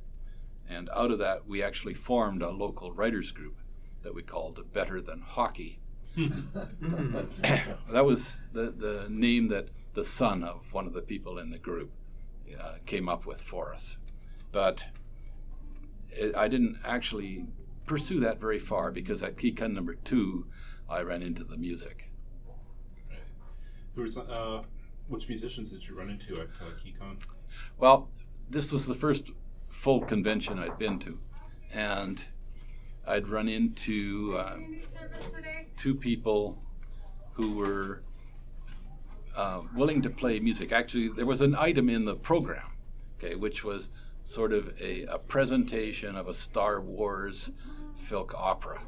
And 0.69 0.89
out 0.95 1.12
of 1.12 1.19
that, 1.19 1.48
we 1.48 1.62
actually 1.62 1.93
formed 1.93 2.41
a 2.41 2.50
local 2.50 2.91
writers 2.91 3.31
group 3.31 3.57
that 4.01 4.15
we 4.15 4.24
called 4.24 4.72
Better 4.74 5.01
Than 5.01 5.22
Hockey. 5.22 5.79
Mm-hmm. 6.15 7.91
that 7.91 8.05
was 8.05 8.43
the, 8.53 8.69
the 8.69 9.07
name 9.10 9.48
that 9.48 9.69
the 9.93 10.03
son 10.03 10.43
of 10.43 10.73
one 10.73 10.88
of 10.88 10.93
the 10.93 11.01
people 11.01 11.38
in 11.38 11.50
the 11.51 11.57
group 11.57 11.91
uh, 12.59 12.75
came 12.85 13.07
up 13.07 13.25
with 13.25 13.41
for 13.41 13.73
us. 13.73 13.97
But 14.51 14.85
it, 16.09 16.35
I 16.35 16.47
didn't 16.47 16.77
actually 16.83 17.45
pursue 17.85 18.19
that 18.21 18.39
very 18.39 18.59
far 18.59 18.91
because 18.91 19.21
at 19.21 19.38
KeyCon 19.38 19.73
number 19.73 19.95
two, 19.95 20.47
I 20.89 21.01
ran 21.01 21.21
into 21.21 21.43
the 21.43 21.57
music. 21.57 22.12
Right. 23.09 23.19
Who 23.95 24.01
was, 24.03 24.17
uh, 24.17 24.63
which 25.07 25.27
musicians 25.27 25.71
did 25.71 25.88
you 25.88 25.97
run 25.97 26.09
into 26.09 26.33
at 26.41 26.47
uh, 26.62 26.69
KeyCon? 26.83 27.19
Well, 27.77 28.09
this 28.50 28.71
was 28.71 28.88
the 28.88 28.95
first 28.95 29.31
full 29.69 30.01
convention 30.01 30.59
I'd 30.59 30.77
been 30.77 31.00
to, 31.00 31.19
and 31.73 32.23
I'd 33.05 33.27
run 33.27 33.50
into 33.50 34.35
uh, 34.38 34.57
two 35.75 35.95
people 35.95 36.62
who 37.33 37.55
were 37.55 38.03
uh, 39.36 39.62
willing 39.75 40.02
to 40.02 40.10
play 40.10 40.40
music. 40.40 40.72
Actually, 40.72 41.10
there 41.10 41.25
was 41.25 41.42
an 41.42 41.56
item 41.56 41.90
in 41.90 42.06
the 42.06 42.16
program, 42.16 42.72
okay, 43.18 43.36
which 43.36 43.63
was 43.63 43.90
sort 44.24 44.54
of 44.54 44.74
a, 44.80 45.04
a 45.04 45.18
presentation 45.18 46.16
of 46.16 46.28
a 46.28 46.34
Star 46.34 46.80
Wars 46.80 47.52
filk 48.08 48.34
opera. 48.36 48.82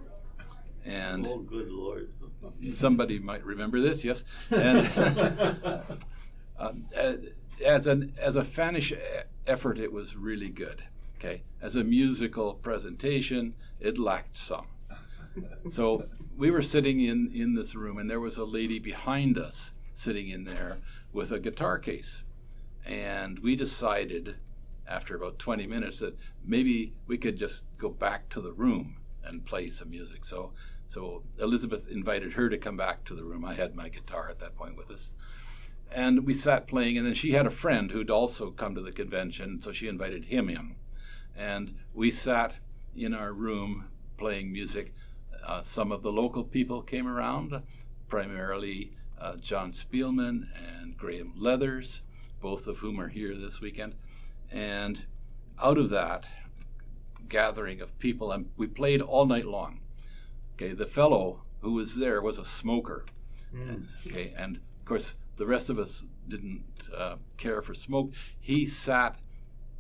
And 0.86 1.28
oh, 1.28 1.40
good 1.40 1.70
lord! 1.70 2.12
somebody 2.70 3.20
might 3.20 3.44
remember 3.44 3.82
this, 3.82 4.04
yes. 4.04 4.24
And 4.52 4.88
um, 6.60 6.86
as 7.64 7.88
an 7.88 8.14
as 8.18 8.36
a 8.36 8.44
fanish 8.44 8.96
effort, 9.48 9.80
it 9.80 9.92
was 9.92 10.16
really 10.16 10.50
good. 10.50 10.84
Okay, 11.18 11.44
as 11.62 11.76
a 11.76 11.84
musical 11.84 12.54
presentation, 12.54 13.56
it 13.80 13.98
lacked 13.98 14.38
some. 14.38 14.68
So 15.70 16.06
we 16.38 16.52
were 16.52 16.62
sitting 16.62 17.00
in 17.00 17.32
in 17.34 17.56
this 17.56 17.74
room, 17.74 17.98
and 17.98 18.10
there 18.10 18.20
was 18.20 18.38
a 18.38 18.46
lady 18.46 18.78
behind 18.80 19.38
us 19.38 19.72
sitting 19.96 20.28
in 20.30 20.44
there 20.44 20.78
with 21.14 21.32
a 21.32 21.40
guitar 21.40 21.80
case. 21.80 22.24
And 22.86 23.40
we 23.40 23.56
decided 23.56 24.36
after 24.88 25.16
about 25.16 25.40
20 25.40 25.66
minutes 25.66 26.00
that 26.00 26.18
maybe 26.44 26.94
we 27.08 27.18
could 27.18 27.38
just 27.38 27.66
go 27.78 27.90
back 27.90 28.30
to 28.30 28.42
the 28.42 28.52
room 28.52 28.98
and 29.24 29.46
play 29.46 29.70
some 29.70 29.90
music. 29.90 30.24
So, 30.24 30.52
so 30.88 31.24
Elizabeth 31.40 31.90
invited 31.90 32.34
her 32.34 32.50
to 32.50 32.58
come 32.58 32.78
back 32.78 33.06
to 33.06 33.16
the 33.16 33.24
room. 33.24 33.44
I 33.44 33.56
had 33.56 33.74
my 33.74 33.90
guitar 33.90 34.30
at 34.30 34.40
that 34.40 34.56
point 34.56 34.78
with 34.78 34.92
us. 34.92 35.12
And 35.92 36.26
we 36.26 36.34
sat 36.34 36.68
playing, 36.68 36.98
and 36.98 37.08
then 37.08 37.14
she 37.14 37.32
had 37.32 37.46
a 37.46 37.52
friend 37.52 37.90
who'd 37.90 38.10
also 38.12 38.52
come 38.52 38.76
to 38.76 38.82
the 38.82 38.92
convention, 38.92 39.62
so 39.62 39.72
she 39.72 39.88
invited 39.88 40.26
him 40.26 40.50
in. 40.50 40.76
And 41.36 41.76
we 41.94 42.12
sat 42.12 42.58
in 42.96 43.14
our 43.14 43.32
room 43.32 43.88
playing 44.18 44.52
music. 44.52 44.94
Uh, 45.46 45.64
some 45.64 45.92
of 45.92 46.04
the 46.04 46.12
local 46.12 46.44
people 46.44 46.82
came 46.82 47.08
around, 47.08 47.62
primarily 48.08 48.94
uh, 49.20 49.36
John 49.38 49.72
Spielman 49.72 50.48
and 50.56 50.98
Graham 50.98 51.34
Leathers, 51.36 52.02
both 52.42 52.68
of 52.68 52.80
whom 52.80 53.00
are 53.00 53.10
here 53.10 53.36
this 53.36 53.62
weekend. 53.62 53.96
And 54.52 55.06
out 55.62 55.78
of 55.78 55.90
that 55.90 56.30
gathering 57.28 57.82
of 57.82 57.98
people, 58.00 58.32
and 58.32 58.50
we 58.58 58.68
played 58.68 59.02
all 59.02 59.26
night 59.26 59.46
long. 59.46 59.82
Okay, 60.54 60.74
the 60.74 60.86
fellow 60.86 61.42
who 61.62 61.74
was 61.74 61.96
there 61.96 62.22
was 62.22 62.38
a 62.38 62.46
smoker. 62.46 63.06
Mm. 63.54 63.88
Okay, 64.08 64.34
and 64.38 64.58
of 64.58 64.86
course 64.86 65.16
the 65.38 65.46
rest 65.46 65.70
of 65.70 65.78
us 65.78 66.06
didn't 66.28 66.64
uh, 66.96 67.16
care 67.38 67.62
for 67.62 67.74
smoke. 67.74 68.14
He 68.40 68.66
sat 68.66 69.20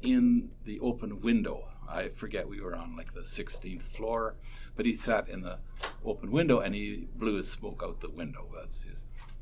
in 0.01 0.49
the 0.63 0.79
open 0.79 1.21
window. 1.21 1.69
I 1.87 2.09
forget 2.09 2.49
we 2.49 2.61
were 2.61 2.75
on 2.75 2.97
like 2.97 3.13
the 3.13 3.21
16th 3.21 3.83
floor, 3.83 4.35
but 4.75 4.85
he 4.85 4.95
sat 4.95 5.29
in 5.29 5.41
the 5.41 5.59
open 6.03 6.31
window 6.31 6.59
and 6.59 6.73
he 6.73 7.07
blew 7.15 7.35
his 7.35 7.49
smoke 7.49 7.81
out 7.85 8.01
the 8.01 8.09
window. 8.09 8.47
That's 8.55 8.85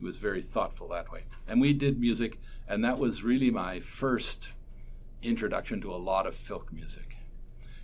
he 0.04 0.06
was 0.06 0.18
very 0.18 0.42
thoughtful 0.42 0.90
that 0.90 1.10
way. 1.14 1.24
And 1.48 1.62
we 1.62 1.72
did 1.72 1.98
music, 1.98 2.38
and 2.68 2.84
that 2.84 3.00
was 3.00 3.24
really 3.24 3.50
my 3.50 3.80
first 3.80 4.52
introduction 5.22 5.80
to 5.80 5.94
a 5.94 5.96
lot 5.96 6.28
of 6.28 6.36
folk 6.36 6.74
music. 6.74 7.16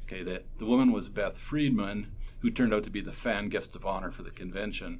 Okay, 0.03 0.21
the, 0.21 0.43
the 0.57 0.65
woman 0.65 0.91
was 0.91 1.07
Beth 1.07 1.37
Friedman, 1.37 2.11
who 2.39 2.51
turned 2.51 2.73
out 2.73 2.83
to 2.83 2.89
be 2.89 2.99
the 2.99 3.13
fan 3.13 3.47
guest 3.47 3.73
of 3.73 3.85
honor 3.85 4.11
for 4.11 4.23
the 4.23 4.31
convention, 4.31 4.99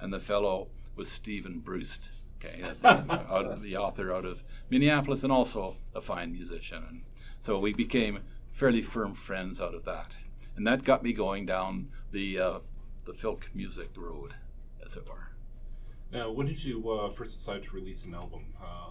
and 0.00 0.12
the 0.12 0.18
fellow 0.18 0.66
was 0.96 1.08
Steven 1.08 1.60
Brust, 1.60 2.10
okay, 2.40 2.64
out, 2.84 3.62
the 3.62 3.76
author 3.76 4.12
out 4.12 4.24
of 4.24 4.42
Minneapolis 4.68 5.22
and 5.22 5.30
also 5.30 5.76
a 5.94 6.00
fine 6.00 6.32
musician. 6.32 6.82
And 6.88 7.02
so 7.38 7.60
we 7.60 7.74
became 7.74 8.24
fairly 8.50 8.82
firm 8.82 9.14
friends 9.14 9.60
out 9.60 9.74
of 9.74 9.84
that. 9.84 10.16
And 10.56 10.66
that 10.66 10.82
got 10.82 11.04
me 11.04 11.12
going 11.12 11.46
down 11.46 11.90
the, 12.10 12.40
uh, 12.40 12.58
the 13.04 13.14
folk 13.14 13.50
music 13.54 13.90
road, 13.96 14.34
as 14.84 14.96
it 14.96 15.08
were. 15.08 15.28
Now, 16.12 16.30
when 16.30 16.46
did 16.46 16.62
you 16.62 16.88
uh, 16.90 17.10
first 17.10 17.38
decide 17.38 17.64
to 17.64 17.70
release 17.72 18.04
an 18.04 18.14
album? 18.14 18.46
Uh, 18.62 18.90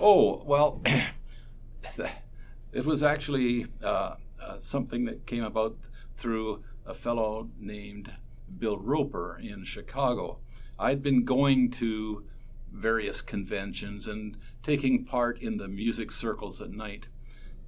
oh, 0.00 0.42
well, 0.44 0.80
it 2.72 2.84
was 2.84 3.02
actually 3.02 3.66
uh, 3.82 4.14
uh, 4.40 4.58
something 4.60 5.04
that 5.06 5.26
came 5.26 5.44
about 5.44 5.76
through 6.14 6.62
a 6.86 6.94
fellow 6.94 7.50
named 7.58 8.12
Bill 8.58 8.78
Roper 8.78 9.38
in 9.42 9.64
Chicago. 9.64 10.38
I'd 10.78 11.02
been 11.02 11.24
going 11.24 11.70
to 11.72 12.24
various 12.72 13.22
conventions 13.22 14.06
and 14.06 14.36
taking 14.62 15.04
part 15.04 15.40
in 15.40 15.56
the 15.56 15.68
music 15.68 16.12
circles 16.12 16.60
at 16.60 16.70
night. 16.70 17.08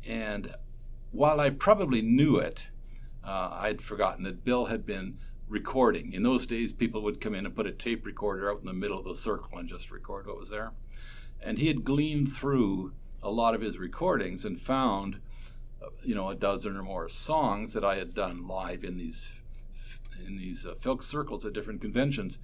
And 0.07 0.55
while 1.11 1.41
I 1.41 1.51
probably 1.51 2.03
knew 2.03 2.37
it, 2.37 2.69
uh, 3.25 3.51
I'd 3.53 3.83
forgotten 3.83 4.25
that 4.25 4.45
Bill 4.45 4.67
had 4.67 4.87
been 4.87 5.19
recording. 5.49 6.13
In 6.13 6.23
those 6.23 6.47
days, 6.47 6.73
people 6.73 7.03
would 7.03 7.21
come 7.21 7.35
in 7.35 7.47
and 7.47 7.55
put 7.55 7.67
a 7.67 7.73
tape 7.73 8.05
recorder 8.05 8.51
out 8.51 8.61
in 8.61 8.67
the 8.67 8.73
middle 8.73 8.99
of 8.99 9.05
the 9.05 9.15
circle 9.15 9.59
and 9.59 9.69
just 9.69 9.91
record 9.91 10.27
what 10.27 10.39
was 10.39 10.51
there. 10.51 10.73
And 11.41 11.59
he 11.59 11.69
had 11.69 11.85
gleaned 11.85 12.33
through 12.33 12.93
a 13.23 13.31
lot 13.31 13.55
of 13.55 13.61
his 13.61 13.79
recordings 13.79 14.45
and 14.45 14.61
found, 14.61 15.21
uh, 15.83 15.89
you 16.03 16.15
know, 16.15 16.29
a 16.29 16.35
dozen 16.35 16.77
or 16.77 16.83
more 16.83 17.09
songs 17.09 17.73
that 17.73 17.85
I 17.85 17.97
had 17.97 18.15
done 18.15 18.47
live 18.47 18.85
in 18.85 18.97
these 18.97 19.33
in 20.27 20.37
these 20.37 20.67
uh, 20.67 20.75
folk 20.81 21.03
circles 21.03 21.47
at 21.47 21.53
different 21.53 21.81
conventions. 21.81 22.39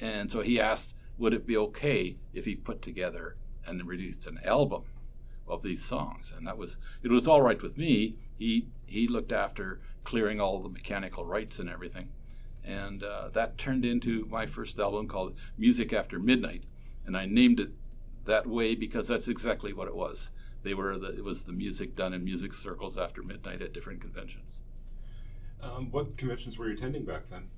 And 0.00 0.30
so 0.30 0.42
he 0.42 0.60
asked, 0.60 0.94
would 1.18 1.34
it 1.34 1.46
be 1.46 1.56
okay 1.56 2.16
if 2.32 2.44
he 2.44 2.54
put 2.54 2.80
together 2.80 3.36
and 3.66 3.86
released 3.86 4.26
an 4.26 4.38
album 4.44 4.84
of 5.46 5.62
these 5.62 5.84
songs? 5.84 6.32
And 6.36 6.46
that 6.46 6.56
was 6.56 6.78
it 7.02 7.10
was 7.10 7.28
all 7.28 7.42
right 7.42 7.60
with 7.60 7.76
me. 7.76 8.14
He 8.38 8.68
he 8.86 9.06
looked 9.06 9.32
after 9.32 9.80
clearing 10.04 10.40
all 10.40 10.60
the 10.60 10.68
mechanical 10.68 11.24
rights 11.24 11.58
and 11.58 11.68
everything. 11.68 12.08
And 12.64 13.02
uh, 13.02 13.28
that 13.32 13.58
turned 13.58 13.84
into 13.84 14.26
my 14.30 14.46
first 14.46 14.78
album 14.78 15.08
called 15.08 15.34
Music 15.56 15.92
After 15.92 16.18
Midnight. 16.18 16.64
And 17.06 17.16
I 17.16 17.26
named 17.26 17.60
it 17.60 17.70
that 18.24 18.46
way 18.46 18.74
because 18.74 19.08
that's 19.08 19.28
exactly 19.28 19.72
what 19.72 19.88
it 19.88 19.96
was. 19.96 20.30
They 20.62 20.74
were 20.74 20.98
the, 20.98 21.08
it 21.08 21.24
was 21.24 21.44
the 21.44 21.52
music 21.52 21.96
done 21.96 22.12
in 22.12 22.24
music 22.24 22.52
circles 22.52 22.98
after 22.98 23.22
midnight 23.22 23.62
at 23.62 23.72
different 23.72 24.00
conventions. 24.00 24.60
Um, 25.62 25.90
what 25.90 26.16
conventions 26.16 26.58
were 26.58 26.68
you 26.68 26.74
attending 26.74 27.04
back 27.04 27.28
then? 27.30 27.48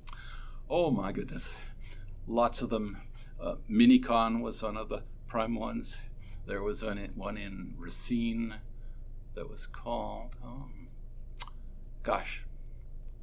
Oh 0.69 0.91
my 0.91 1.13
goodness, 1.13 1.59
lots 2.27 2.63
of 2.63 2.71
them. 2.71 2.99
Uh, 3.41 3.57
Minicon 3.69 4.41
was 4.41 4.63
one 4.63 4.77
of 4.77 4.89
the 4.89 5.03
prime 5.27 5.55
ones. 5.55 5.99
There 6.47 6.63
was 6.63 6.85
one 6.85 6.99
in, 6.99 7.11
one 7.13 7.37
in 7.37 7.75
Racine 7.77 8.55
that 9.35 9.49
was 9.49 9.67
called, 9.67 10.37
um, 10.45 10.89
gosh, 12.03 12.45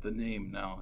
the 0.01 0.11
name 0.11 0.51
now 0.51 0.81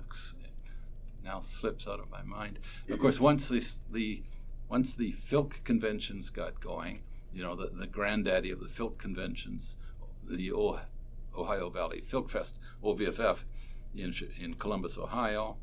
now 1.28 1.40
slips 1.42 1.88
out 1.88 2.00
of 2.00 2.10
my 2.10 2.24
mind. 2.24 2.60
Of 2.90 3.00
course, 3.00 3.20
once 3.20 3.50
the, 3.50 3.62
the 3.92 4.24
once 4.70 4.96
the 4.96 5.14
Filk 5.14 5.64
conventions 5.64 6.30
got 6.30 6.60
going, 6.60 7.02
you 7.34 7.44
know, 7.44 7.56
the, 7.56 7.68
the 7.68 7.88
granddaddy 7.88 8.50
of 8.52 8.60
the 8.60 8.68
Filk 8.68 8.98
conventions, 8.98 9.76
the 10.24 10.52
Ohio 10.52 11.70
Valley 11.70 12.04
Filk 12.10 12.30
Fest, 12.30 12.58
OVFF, 12.84 13.40
in, 13.96 14.14
in 14.40 14.54
Columbus, 14.56 14.98
Ohio, 14.98 15.58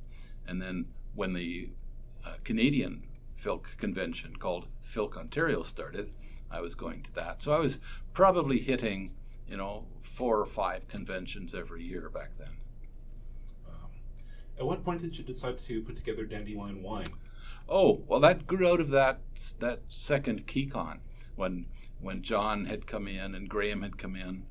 and 0.47 0.61
then 0.61 0.87
when 1.15 1.33
the 1.33 1.71
uh, 2.25 2.35
Canadian 2.45 3.05
Filk 3.41 3.77
convention 3.77 4.37
called 4.37 4.67
Filk 4.85 5.17
Ontario 5.17 5.63
started, 5.63 6.11
I 6.51 6.61
was 6.61 6.75
going 6.75 7.03
to 7.03 7.15
that. 7.15 7.43
So 7.43 7.53
I 7.53 7.59
was 7.59 7.81
probably 8.13 8.59
hitting, 8.59 9.13
you 9.49 9.57
know, 9.57 9.87
four 10.03 10.41
or 10.41 10.47
five 10.47 10.89
conventions 10.89 11.55
every 11.55 11.83
year 11.83 12.09
back 12.09 12.39
then. 12.39 12.64
At 14.59 14.67
what 14.67 14.85
point 14.85 15.03
did 15.03 15.19
you 15.19 15.25
decide 15.25 15.59
to 15.59 15.83
put 15.83 15.97
together 15.97 16.25
Dandelion 16.25 16.83
Wine? 16.83 17.09
Oh, 17.69 18.05
well, 18.07 18.21
that 18.21 18.47
grew 18.47 18.71
out 18.71 18.81
of 18.81 18.91
that 18.91 19.21
that 19.59 19.83
second 19.89 20.47
KeyCon 20.47 20.99
when 21.35 21.67
when 22.01 22.23
John 22.23 22.67
had 22.67 22.87
come 22.87 23.09
in 23.09 23.35
and 23.35 23.49
Graham 23.49 23.83
had 23.83 23.99
come 23.99 24.15
in, 24.15 24.45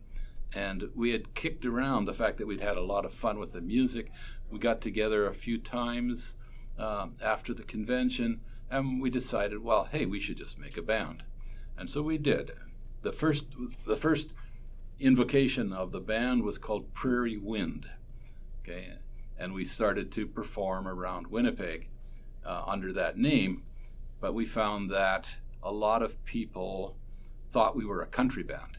and 0.53 0.89
we 0.95 1.11
had 1.11 1.33
kicked 1.33 1.65
around 1.65 2.05
the 2.05 2.13
fact 2.13 2.37
that 2.37 2.47
we'd 2.47 2.61
had 2.61 2.77
a 2.77 2.81
lot 2.81 3.05
of 3.05 3.13
fun 3.13 3.39
with 3.39 3.53
the 3.53 3.61
music. 3.61 4.11
We 4.49 4.59
got 4.59 4.81
together 4.81 5.27
a 5.27 5.33
few 5.33 5.57
times 5.57 6.35
uh, 6.77 7.07
after 7.23 7.53
the 7.53 7.63
convention, 7.63 8.41
and 8.69 9.01
we 9.01 9.09
decided, 9.09 9.63
well, 9.63 9.87
hey, 9.91 10.05
we 10.05 10.19
should 10.19 10.37
just 10.37 10.59
make 10.59 10.77
a 10.77 10.81
band, 10.81 11.23
and 11.77 11.89
so 11.89 12.01
we 12.01 12.17
did. 12.17 12.51
The 13.03 13.11
first 13.11 13.45
the 13.85 13.97
first 13.97 14.35
invocation 14.99 15.71
of 15.71 15.91
the 15.91 15.99
band 15.99 16.43
was 16.43 16.57
called 16.57 16.93
Prairie 16.93 17.37
Wind. 17.37 17.87
Okay, 18.61 18.93
and 19.37 19.53
we 19.53 19.65
started 19.65 20.11
to 20.11 20.27
perform 20.27 20.87
around 20.87 21.27
Winnipeg 21.27 21.89
uh, 22.45 22.63
under 22.65 22.93
that 22.93 23.17
name. 23.17 23.63
But 24.19 24.33
we 24.33 24.45
found 24.45 24.89
that 24.91 25.35
a 25.61 25.71
lot 25.71 26.01
of 26.01 26.23
people 26.25 26.95
thought 27.51 27.75
we 27.75 27.85
were 27.85 28.01
a 28.01 28.07
country 28.07 28.43
band, 28.43 28.77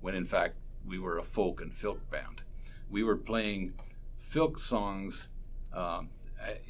when 0.00 0.14
in 0.14 0.26
fact 0.26 0.56
we 0.86 0.98
were 0.98 1.18
a 1.18 1.24
folk 1.24 1.60
and 1.60 1.72
filk 1.72 2.00
band. 2.10 2.42
We 2.90 3.02
were 3.02 3.16
playing 3.16 3.74
filk 4.30 4.58
songs 4.58 5.28
um, 5.72 6.10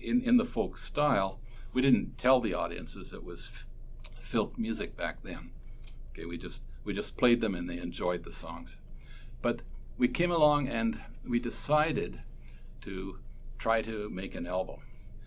in, 0.00 0.22
in 0.22 0.36
the 0.36 0.44
folk 0.44 0.78
style. 0.78 1.40
We 1.72 1.82
didn't 1.82 2.18
tell 2.18 2.40
the 2.40 2.54
audiences 2.54 3.12
it 3.12 3.24
was 3.24 3.50
filk 4.22 4.56
music 4.56 4.96
back 4.96 5.22
then. 5.22 5.50
Okay, 6.12 6.24
we 6.24 6.38
just 6.38 6.62
we 6.84 6.92
just 6.92 7.16
played 7.16 7.40
them 7.40 7.54
and 7.54 7.68
they 7.68 7.78
enjoyed 7.78 8.24
the 8.24 8.32
songs. 8.32 8.76
But 9.42 9.62
we 9.98 10.08
came 10.08 10.30
along 10.30 10.68
and 10.68 11.00
we 11.28 11.38
decided 11.38 12.20
to 12.84 13.18
try 13.58 13.82
to 13.82 14.08
make 14.10 14.34
an 14.34 14.46
album. 14.46 14.80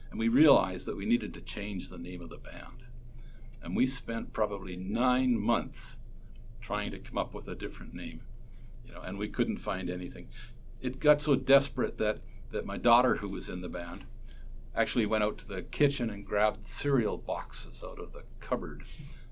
And 0.10 0.20
we 0.20 0.30
realized 0.30 0.86
that 0.86 0.98
we 0.98 1.06
needed 1.06 1.34
to 1.34 1.42
change 1.42 1.90
the 1.90 1.98
name 1.98 2.22
of 2.22 2.30
the 2.30 2.38
band. 2.38 2.84
And 3.62 3.76
we 3.76 3.88
spent 3.88 4.34
probably 4.34 4.76
nine 4.76 5.40
months 5.40 5.98
trying 6.62 6.92
to 6.92 7.00
come 7.00 7.18
up 7.18 7.34
with 7.34 7.48
a 7.48 7.56
different 7.56 7.94
name. 7.94 8.22
You 8.86 8.94
know, 8.94 9.02
and 9.02 9.18
we 9.18 9.28
couldn't 9.28 9.58
find 9.58 9.90
anything. 9.90 10.30
It 10.82 11.00
got 11.00 11.22
so 11.22 11.36
desperate 11.36 11.98
that, 11.98 12.20
that 12.52 12.66
my 12.66 12.78
daughter, 12.78 13.16
who 13.16 13.30
was 13.30 13.50
in 13.50 13.62
the 13.62 13.70
band, 13.70 14.06
actually 14.76 15.06
went 15.06 15.24
out 15.24 15.38
to 15.40 15.48
the 15.48 15.64
kitchen 15.64 16.10
and 16.10 16.26
grabbed 16.26 16.66
cereal 16.66 17.18
boxes 17.18 17.84
out 17.84 18.00
of 18.00 18.14
the 18.14 18.24
cupboard, 18.40 18.84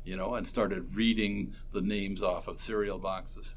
you 0.04 0.18
know, 0.18 0.34
and 0.34 0.48
started 0.48 0.96
reading 0.96 1.54
the 1.72 1.82
names 1.82 2.24
off 2.24 2.48
of 2.48 2.60
cereal 2.60 2.98
boxes. 2.98 3.54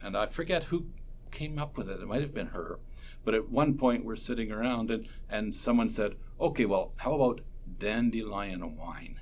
And 0.00 0.16
I 0.16 0.26
forget 0.26 0.64
who 0.64 0.86
came 1.32 1.58
up 1.58 1.76
with 1.76 1.90
it. 1.90 2.00
It 2.00 2.06
might 2.06 2.20
have 2.20 2.34
been 2.34 2.48
her. 2.48 2.78
But 3.24 3.34
at 3.34 3.50
one 3.50 3.76
point, 3.76 4.04
we're 4.04 4.16
sitting 4.16 4.50
around 4.50 4.90
and, 4.90 5.06
and 5.30 5.54
someone 5.54 5.90
said, 5.90 6.16
okay, 6.40 6.64
well, 6.64 6.92
how 6.98 7.14
about 7.14 7.40
dandelion 7.78 8.76
wine? 8.76 9.20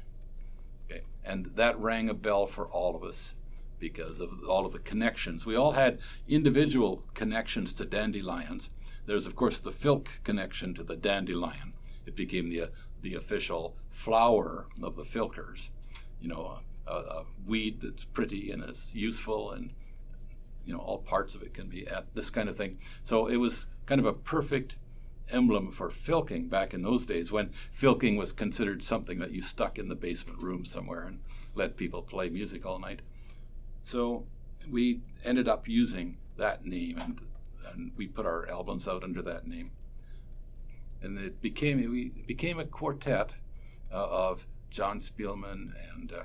Okay. 0.90 1.02
And 1.24 1.46
that 1.56 1.78
rang 1.78 2.08
a 2.08 2.14
bell 2.14 2.46
for 2.46 2.66
all 2.66 2.96
of 2.96 3.04
us 3.04 3.34
because 3.78 4.20
of 4.20 4.30
all 4.48 4.66
of 4.66 4.72
the 4.72 4.78
connections. 4.78 5.46
We 5.46 5.56
all 5.56 5.72
had 5.72 5.98
individual 6.28 7.04
connections 7.14 7.72
to 7.74 7.84
dandelions. 7.84 8.70
There's, 9.06 9.26
of 9.26 9.34
course, 9.34 9.60
the 9.60 9.72
filk 9.72 10.22
connection 10.24 10.74
to 10.74 10.82
the 10.82 10.96
dandelion. 10.96 11.72
It 12.06 12.14
became 12.14 12.48
the, 12.48 12.62
uh, 12.62 12.66
the 13.02 13.14
official 13.14 13.76
flower 13.90 14.66
of 14.82 14.96
the 14.96 15.04
filkers. 15.04 15.70
You 16.20 16.28
know, 16.28 16.60
a, 16.86 16.92
a, 16.92 17.24
weed 17.46 17.80
that's 17.80 18.04
pretty 18.04 18.50
and 18.50 18.62
is 18.62 18.94
useful 18.94 19.52
and 19.52 19.70
you 20.64 20.74
know 20.74 20.80
all 20.80 20.98
parts 20.98 21.34
of 21.34 21.42
it 21.42 21.54
can 21.54 21.68
be 21.68 21.86
at 21.86 22.14
this 22.14 22.30
kind 22.30 22.48
of 22.48 22.56
thing. 22.56 22.78
So 23.02 23.26
it 23.26 23.36
was 23.36 23.66
kind 23.90 23.98
of 23.98 24.06
a 24.06 24.12
perfect 24.12 24.76
emblem 25.30 25.72
for 25.72 25.90
filking 25.90 26.48
back 26.48 26.72
in 26.72 26.82
those 26.82 27.04
days 27.06 27.32
when 27.32 27.50
filking 27.76 28.16
was 28.16 28.32
considered 28.32 28.84
something 28.84 29.18
that 29.18 29.32
you 29.32 29.42
stuck 29.42 29.80
in 29.80 29.88
the 29.88 29.96
basement 29.96 30.40
room 30.40 30.64
somewhere 30.64 31.02
and 31.02 31.18
let 31.56 31.76
people 31.76 32.00
play 32.00 32.28
music 32.28 32.64
all 32.64 32.78
night. 32.78 33.00
So 33.82 34.26
we 34.70 35.00
ended 35.24 35.48
up 35.48 35.66
using 35.66 36.18
that 36.36 36.64
name 36.64 36.98
and, 36.98 37.20
and 37.66 37.90
we 37.96 38.06
put 38.06 38.26
our 38.26 38.48
albums 38.48 38.86
out 38.86 39.02
under 39.02 39.22
that 39.22 39.44
name. 39.44 39.72
And 41.02 41.18
it 41.18 41.42
became 41.42 41.78
we 41.90 42.10
became 42.28 42.60
a 42.60 42.64
quartet 42.64 43.34
uh, 43.92 44.06
of 44.06 44.46
John 44.70 45.00
Spielman 45.00 45.72
and 45.92 46.12
uh, 46.12 46.22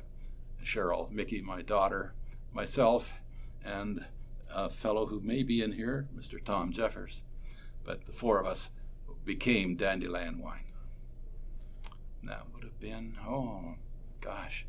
Cheryl, 0.63 1.09
Mickey, 1.09 1.41
my 1.41 1.63
daughter, 1.63 2.13
myself, 2.53 3.21
and 3.63 4.05
a 4.53 4.69
fellow 4.69 5.07
who 5.07 5.19
may 5.19 5.41
be 5.41 5.63
in 5.63 5.71
here, 5.71 6.07
Mr. 6.15 6.43
Tom 6.43 6.71
Jeffers 6.71 7.23
but 7.85 8.05
the 8.05 8.11
four 8.11 8.39
of 8.39 8.45
us 8.45 8.71
became 9.23 9.75
Dandelion 9.75 10.39
Wine. 10.39 10.59
that 12.23 12.47
would 12.53 12.63
have 12.63 12.79
been, 12.79 13.15
oh, 13.27 13.75
gosh. 14.21 14.65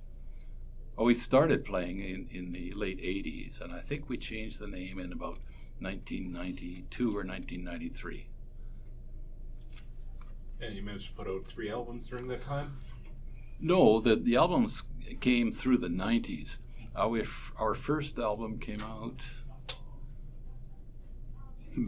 Well, 0.96 1.07
we 1.07 1.14
started 1.14 1.64
playing 1.64 2.00
in, 2.00 2.29
in 2.31 2.52
the 2.52 2.72
late 2.72 2.98
80s, 2.98 3.61
and 3.61 3.72
I 3.72 3.81
think 3.81 4.09
we 4.09 4.16
changed 4.16 4.61
the 4.61 4.66
name 4.66 4.98
in 4.98 5.12
about 5.12 5.38
1992 5.81 7.09
or 7.09 7.24
1993. 7.24 8.26
And 10.61 10.74
you 10.74 10.83
managed 10.83 11.09
to 11.09 11.12
put 11.14 11.29
out 11.29 11.46
three 11.46 11.70
albums 11.70 12.09
during 12.09 12.29
that 12.29 12.42
time? 12.42 12.79
No, 13.61 14.00
the, 14.00 14.16
the 14.16 14.37
albums 14.37 14.85
came 15.20 15.52
through 15.52 15.79
the 15.79 15.88
90s. 15.88 16.59
Our, 16.94 17.22
our 17.59 17.74
first 17.74 18.18
album 18.18 18.59
came 18.59 18.81
out. 18.81 19.26
Hmm. 21.74 21.87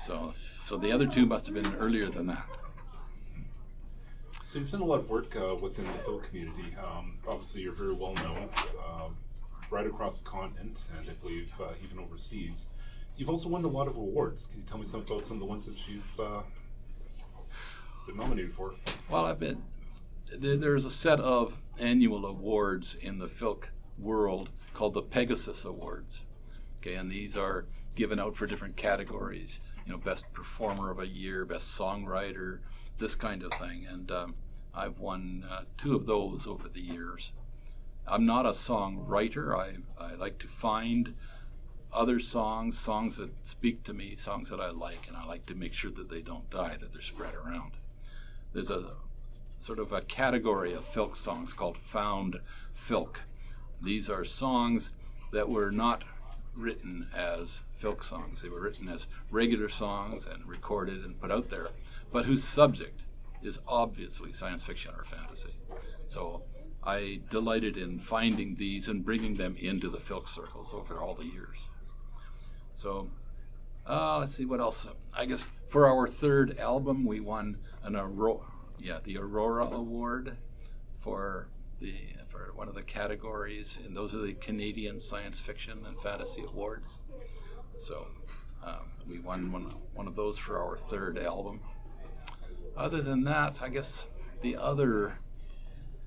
So, 0.00 0.34
so 0.62 0.76
the 0.76 0.92
other 0.92 1.08
two 1.08 1.26
must 1.26 1.46
have 1.46 1.56
been 1.56 1.74
earlier 1.74 2.08
than 2.08 2.28
that. 2.28 2.46
So 4.44 4.60
you've 4.60 4.70
done 4.70 4.82
a 4.82 4.84
lot 4.84 5.00
of 5.00 5.10
work 5.10 5.34
uh, 5.34 5.56
within 5.56 5.86
the 5.86 5.98
folk 6.04 6.28
community. 6.28 6.76
Um, 6.78 7.18
obviously, 7.26 7.62
you're 7.62 7.74
very 7.74 7.94
well 7.94 8.14
known 8.14 8.50
uh, 8.86 9.08
right 9.68 9.88
across 9.88 10.20
the 10.20 10.30
continent, 10.30 10.78
and 10.96 11.10
I 11.10 11.14
believe 11.14 11.52
uh, 11.60 11.72
even 11.82 11.98
overseas. 11.98 12.68
You've 13.16 13.30
also 13.30 13.48
won 13.48 13.64
a 13.64 13.68
lot 13.68 13.88
of 13.88 13.96
awards. 13.96 14.46
Can 14.46 14.60
you 14.60 14.66
tell 14.66 14.78
me 14.78 14.86
something 14.86 15.14
about 15.14 15.26
some 15.26 15.36
of 15.36 15.40
the 15.40 15.46
ones 15.46 15.66
that 15.66 15.88
you've 15.88 16.20
uh, 16.20 16.42
been 18.06 18.16
nominated 18.16 18.52
for? 18.52 18.74
Well, 19.10 19.26
I've 19.26 19.38
been 19.38 19.62
there, 20.38 20.56
there's 20.56 20.84
a 20.84 20.90
set 20.90 21.20
of 21.20 21.56
annual 21.78 22.26
awards 22.26 22.94
in 22.94 23.18
the 23.18 23.26
filk 23.26 23.68
world 23.98 24.50
called 24.74 24.94
the 24.94 25.02
Pegasus 25.02 25.64
Awards. 25.64 26.22
Okay, 26.78 26.94
and 26.94 27.10
these 27.10 27.36
are 27.36 27.66
given 27.94 28.18
out 28.18 28.36
for 28.36 28.46
different 28.46 28.76
categories. 28.76 29.60
You 29.86 29.92
know, 29.92 29.98
best 29.98 30.32
performer 30.32 30.90
of 30.90 30.98
a 30.98 31.06
year, 31.06 31.44
best 31.44 31.78
songwriter, 31.78 32.60
this 32.98 33.14
kind 33.14 33.42
of 33.42 33.52
thing. 33.54 33.86
And 33.88 34.10
um, 34.10 34.34
I've 34.74 34.98
won 34.98 35.44
uh, 35.48 35.62
two 35.76 35.94
of 35.94 36.06
those 36.06 36.46
over 36.46 36.68
the 36.68 36.80
years. 36.80 37.32
I'm 38.06 38.24
not 38.24 38.46
a 38.46 38.50
songwriter. 38.50 39.56
I, 39.56 40.02
I 40.02 40.14
like 40.14 40.38
to 40.38 40.48
find 40.48 41.14
other 41.92 42.18
songs, 42.20 42.78
songs 42.78 43.16
that 43.16 43.30
speak 43.46 43.82
to 43.84 43.92
me, 43.92 44.16
songs 44.16 44.50
that 44.50 44.60
I 44.60 44.70
like, 44.70 45.06
and 45.08 45.16
I 45.16 45.24
like 45.26 45.46
to 45.46 45.54
make 45.54 45.74
sure 45.74 45.90
that 45.90 46.08
they 46.08 46.22
don't 46.22 46.48
die, 46.50 46.76
that 46.80 46.92
they're 46.92 47.02
spread 47.02 47.34
around. 47.34 47.72
There's 48.52 48.70
a 48.70 48.94
sort 49.58 49.78
of 49.78 49.92
a 49.92 50.00
category 50.00 50.72
of 50.72 50.90
filk 50.90 51.16
songs 51.16 51.52
called 51.52 51.78
found 51.78 52.40
filk. 52.76 53.16
These 53.80 54.10
are 54.10 54.24
songs 54.24 54.90
that 55.32 55.48
were 55.48 55.70
not 55.70 56.04
written 56.56 57.08
as 57.14 57.60
filk 57.80 58.02
songs. 58.04 58.42
They 58.42 58.48
were 58.48 58.60
written 58.60 58.88
as 58.88 59.06
regular 59.30 59.68
songs 59.68 60.26
and 60.26 60.46
recorded 60.46 61.04
and 61.04 61.20
put 61.20 61.30
out 61.30 61.50
there, 61.50 61.68
but 62.12 62.26
whose 62.26 62.44
subject 62.44 63.00
is 63.42 63.58
obviously 63.66 64.32
science 64.32 64.64
fiction 64.64 64.92
or 64.96 65.04
fantasy. 65.04 65.54
So 66.06 66.42
I 66.84 67.20
delighted 67.30 67.76
in 67.76 67.98
finding 67.98 68.56
these 68.56 68.88
and 68.88 69.04
bringing 69.04 69.34
them 69.34 69.56
into 69.58 69.88
the 69.88 69.98
filk 69.98 70.28
circles 70.28 70.74
over 70.74 70.98
all 70.98 71.14
the 71.14 71.26
years. 71.26 71.68
So 72.82 73.08
uh, 73.88 74.18
let's 74.18 74.34
see 74.34 74.44
what 74.44 74.58
else. 74.58 74.88
I 75.14 75.24
guess 75.24 75.46
for 75.68 75.86
our 75.86 76.08
third 76.08 76.58
album, 76.58 77.04
we 77.04 77.20
won 77.20 77.58
an 77.84 77.94
Aurora, 77.94 78.40
yeah, 78.80 78.98
the 79.04 79.18
Aurora 79.18 79.66
Award 79.66 80.36
for 80.98 81.46
the 81.78 81.94
for 82.26 82.50
one 82.56 82.66
of 82.66 82.74
the 82.74 82.82
categories, 82.82 83.78
and 83.86 83.96
those 83.96 84.12
are 84.16 84.18
the 84.18 84.32
Canadian 84.32 84.98
Science 84.98 85.38
Fiction 85.38 85.84
and 85.86 85.96
Fantasy 86.00 86.42
Awards. 86.42 86.98
So 87.78 88.08
um, 88.64 88.90
we 89.08 89.20
won 89.20 89.52
one 89.52 89.72
one 89.94 90.08
of 90.08 90.16
those 90.16 90.36
for 90.36 90.60
our 90.60 90.76
third 90.76 91.16
album. 91.18 91.60
Other 92.76 93.00
than 93.00 93.22
that, 93.24 93.58
I 93.62 93.68
guess 93.68 94.08
the 94.40 94.56
other 94.56 95.20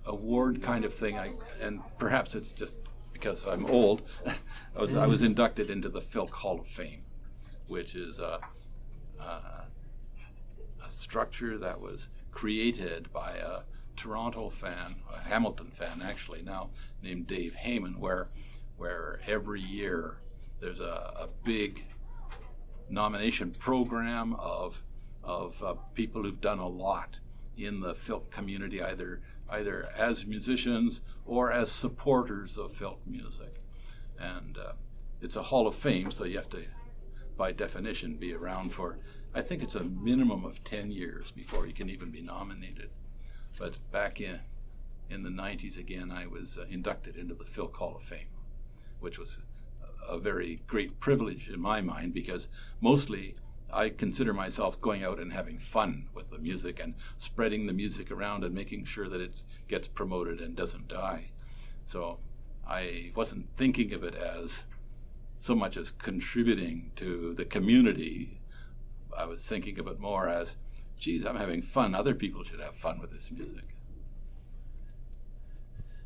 award 0.05 0.61
kind 0.61 0.83
of 0.83 0.93
thing, 0.93 1.17
I 1.17 1.35
and 1.61 1.79
perhaps 1.97 2.35
it's 2.35 2.51
just 2.51 2.79
because 3.15 3.45
I'm 3.45 3.65
old. 3.67 4.01
I 4.75 4.81
was 4.81 4.93
I 4.93 5.07
was 5.07 5.21
inducted 5.21 5.69
into 5.69 5.87
the 5.87 6.01
Filk 6.01 6.31
Hall 6.31 6.59
of 6.59 6.67
Fame, 6.67 7.03
which 7.67 7.95
is 7.95 8.19
a, 8.19 8.41
a, 9.17 9.23
a 10.85 10.89
structure 10.89 11.57
that 11.57 11.79
was 11.79 12.09
created 12.31 13.11
by 13.13 13.31
a 13.37 13.61
Toronto 13.95 14.49
fan, 14.49 14.95
a 15.13 15.29
Hamilton 15.29 15.71
fan 15.71 16.01
actually 16.03 16.41
now, 16.41 16.71
named 17.01 17.25
Dave 17.25 17.55
Heyman, 17.55 17.99
where 17.99 18.27
where 18.75 19.21
every 19.25 19.61
year 19.61 20.17
there's 20.59 20.81
a, 20.81 21.13
a 21.17 21.29
big 21.45 21.85
nomination 22.89 23.51
program 23.51 24.33
of 24.33 24.83
of 25.23 25.63
uh, 25.63 25.73
people 25.93 26.23
who've 26.23 26.41
done 26.41 26.59
a 26.59 26.67
lot 26.67 27.19
in 27.57 27.79
the 27.79 27.93
filk 27.93 28.29
community, 28.29 28.83
either 28.83 29.21
either 29.55 29.89
as 29.97 30.25
musicians 30.25 31.01
or 31.25 31.51
as 31.51 31.71
supporters 31.71 32.57
of 32.57 32.73
filk 32.73 32.99
music. 33.05 33.61
And 34.19 34.57
uh, 34.57 34.73
it's 35.21 35.35
a 35.35 35.43
Hall 35.43 35.67
of 35.67 35.75
Fame, 35.75 36.11
so 36.11 36.25
you 36.25 36.37
have 36.37 36.49
to, 36.49 36.65
by 37.37 37.51
definition, 37.51 38.15
be 38.15 38.33
around 38.33 38.73
for. 38.73 38.97
I 39.33 39.41
think 39.41 39.61
it's 39.63 39.75
a 39.75 39.83
minimum 39.83 40.45
of 40.45 40.63
ten 40.63 40.91
years 40.91 41.31
before 41.31 41.67
you 41.67 41.73
can 41.73 41.89
even 41.89 42.09
be 42.11 42.21
nominated. 42.21 42.89
But 43.57 43.77
back 43.91 44.21
in 44.21 44.39
in 45.09 45.23
the 45.23 45.29
90s 45.29 45.77
again, 45.77 46.11
I 46.11 46.25
was 46.25 46.57
uh, 46.57 46.65
inducted 46.69 47.15
into 47.15 47.35
the 47.35 47.43
Filk 47.43 47.75
Hall 47.75 47.95
of 47.95 48.03
Fame, 48.03 48.29
which 48.99 49.19
was 49.19 49.37
a 50.07 50.17
very 50.17 50.61
great 50.67 50.99
privilege 50.99 51.49
in 51.49 51.59
my 51.59 51.81
mind 51.81 52.13
because 52.13 52.47
mostly 52.81 53.35
I 53.71 53.89
consider 53.89 54.33
myself 54.33 54.79
going 54.79 55.03
out 55.03 55.19
and 55.19 55.33
having 55.33 55.59
fun 55.59 56.07
with 56.13 56.29
the 56.29 56.37
music 56.37 56.79
and 56.79 56.95
spreading 57.17 57.65
the 57.65 57.73
music 57.73 58.11
around 58.11 58.43
and 58.43 58.53
making 58.53 58.85
sure 58.85 59.09
that 59.09 59.21
it 59.21 59.43
gets 59.67 59.87
promoted 59.87 60.39
and 60.39 60.55
doesn't 60.55 60.87
die. 60.87 61.31
So 61.85 62.19
I 62.67 63.11
wasn't 63.15 63.55
thinking 63.55 63.93
of 63.93 64.03
it 64.03 64.15
as 64.15 64.63
so 65.37 65.55
much 65.55 65.77
as 65.77 65.91
contributing 65.91 66.91
to 66.95 67.33
the 67.33 67.45
community. 67.45 68.39
I 69.17 69.25
was 69.25 69.47
thinking 69.47 69.77
of 69.79 69.87
it 69.87 69.99
more 69.99 70.29
as 70.29 70.55
geez, 70.97 71.25
I'm 71.25 71.37
having 71.37 71.61
fun. 71.61 71.93
Other 71.93 72.15
people 72.15 72.43
should 72.43 72.61
have 72.61 72.75
fun 72.75 72.99
with 72.99 73.11
this 73.11 73.29
music. 73.31 73.74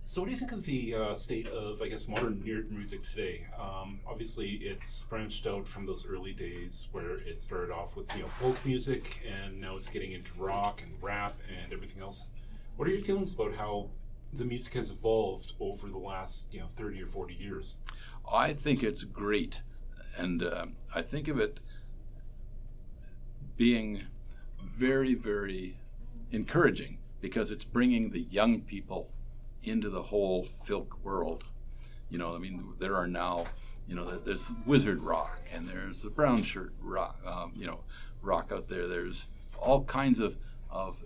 So, 0.10 0.22
what 0.22 0.26
do 0.26 0.32
you 0.32 0.40
think 0.40 0.54
of 0.54 0.66
the 0.66 0.96
uh, 0.96 1.14
state 1.14 1.48
of, 1.50 1.84
I 1.84 1.88
guess, 1.88 2.08
modern 2.08 2.42
music 2.72 3.08
today? 3.12 3.46
Um, 3.62 4.00
obviously, 4.08 4.54
it's 4.54 5.04
branched 5.04 5.46
out 5.46 5.68
from 5.68 5.86
those 5.86 6.04
early 6.08 6.34
days 6.34 6.88
where 6.92 7.18
it 7.28 7.44
started 7.44 7.72
off 7.72 7.96
with 7.96 8.12
you 8.16 8.24
know 8.24 8.28
folk 8.28 8.58
music, 8.66 9.24
and 9.32 9.62
now 9.62 9.76
it's 9.76 9.88
getting 9.88 10.14
into 10.14 10.32
rock 10.36 10.82
and 10.82 10.92
rap 11.00 11.36
and 11.64 11.72
everything 11.72 12.02
else. 12.02 12.24
What 12.76 12.88
are 12.88 12.92
your 12.92 13.02
feelings 13.02 13.34
about 13.34 13.54
how 13.54 13.92
the 14.34 14.46
music 14.46 14.74
has 14.74 14.90
evolved 14.90 15.54
over 15.60 15.88
the 15.88 16.00
last 16.00 16.52
you 16.52 16.62
know 16.62 16.70
thirty 16.76 17.00
or 17.04 17.06
forty 17.06 17.36
years? 17.36 17.78
I 18.34 18.54
think 18.54 18.82
it's 18.82 19.04
great, 19.04 19.62
and 20.18 20.42
uh, 20.42 20.66
I 20.96 21.04
think 21.04 21.28
of 21.28 21.40
it 21.40 21.60
being 23.58 24.08
very, 24.60 25.14
very 25.14 25.78
encouraging 26.32 26.98
because 27.22 27.52
it's 27.52 27.64
bringing 27.64 28.10
the 28.10 28.22
young 28.22 28.62
people 28.62 29.12
into 29.64 29.90
the 29.90 30.04
whole 30.04 30.48
filk 30.66 31.00
world. 31.04 31.44
You 32.10 32.18
know, 32.18 32.36
I 32.36 32.40
mean, 32.40 32.74
there 32.80 32.96
are 32.96 33.08
now, 33.08 33.46
you 33.88 33.96
know, 33.96 34.06
there's 34.06 34.52
wizard 34.66 35.02
rock 35.02 35.42
and 35.54 35.68
there's 35.68 36.02
the 36.02 36.10
brown 36.10 36.44
shirt 36.44 36.74
rock, 36.82 37.20
um, 37.26 37.54
you 37.56 37.68
know, 37.68 37.82
rock 38.22 38.52
out 38.52 38.68
there. 38.68 38.88
There's 38.88 39.26
all 39.58 39.84
kinds 39.84 40.20
of, 40.20 40.38
of 40.70 40.98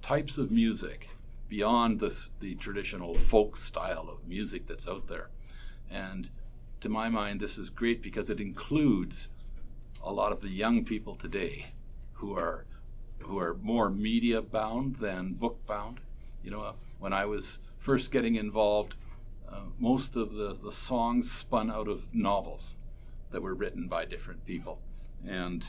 types 0.00 0.38
of 0.38 0.50
music 0.50 1.10
beyond 1.48 2.00
this, 2.00 2.30
the 2.40 2.54
traditional 2.54 3.14
folk 3.14 3.56
style 3.56 4.08
of 4.08 4.26
music 4.26 4.66
that's 4.66 4.88
out 4.88 5.06
there. 5.06 5.30
And 5.90 6.30
to 6.80 6.88
my 6.88 7.08
mind, 7.08 7.40
this 7.40 7.58
is 7.58 7.70
great 7.70 8.02
because 8.02 8.30
it 8.30 8.40
includes 8.40 9.28
a 10.02 10.12
lot 10.12 10.32
of 10.32 10.40
the 10.40 10.50
young 10.50 10.84
people 10.84 11.14
today 11.14 11.66
who 12.14 12.36
are 12.36 12.66
who 13.20 13.38
are 13.38 13.54
more 13.54 13.88
media 13.88 14.42
bound 14.42 14.96
than 14.96 15.32
book 15.32 15.64
bound. 15.66 16.00
You 16.44 16.50
know, 16.50 16.74
when 16.98 17.14
I 17.14 17.24
was 17.24 17.60
first 17.78 18.12
getting 18.12 18.34
involved, 18.34 18.96
uh, 19.50 19.60
most 19.78 20.14
of 20.14 20.34
the, 20.34 20.52
the 20.52 20.72
songs 20.72 21.30
spun 21.30 21.70
out 21.70 21.88
of 21.88 22.14
novels 22.14 22.74
that 23.30 23.40
were 23.40 23.54
written 23.54 23.88
by 23.88 24.04
different 24.04 24.44
people. 24.44 24.78
And 25.26 25.66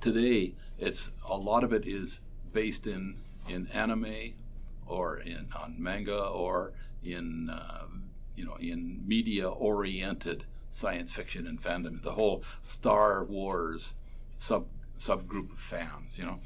today, 0.00 0.54
it's 0.78 1.10
a 1.28 1.36
lot 1.36 1.64
of 1.64 1.72
it 1.72 1.86
is 1.86 2.20
based 2.52 2.86
in, 2.86 3.16
in 3.48 3.66
anime 3.68 4.34
or 4.86 5.18
in 5.18 5.48
on 5.60 5.74
manga 5.78 6.24
or 6.24 6.72
in 7.02 7.50
uh, 7.50 7.86
you 8.36 8.44
know 8.44 8.56
in 8.60 9.02
media 9.06 9.48
oriented 9.48 10.44
science 10.68 11.12
fiction 11.12 11.46
and 11.46 11.60
fandom. 11.60 12.00
The 12.02 12.12
whole 12.12 12.44
Star 12.60 13.24
Wars 13.24 13.94
sub 14.28 14.66
subgroup 14.98 15.52
of 15.52 15.58
fans, 15.58 16.18
you 16.18 16.26
know, 16.26 16.38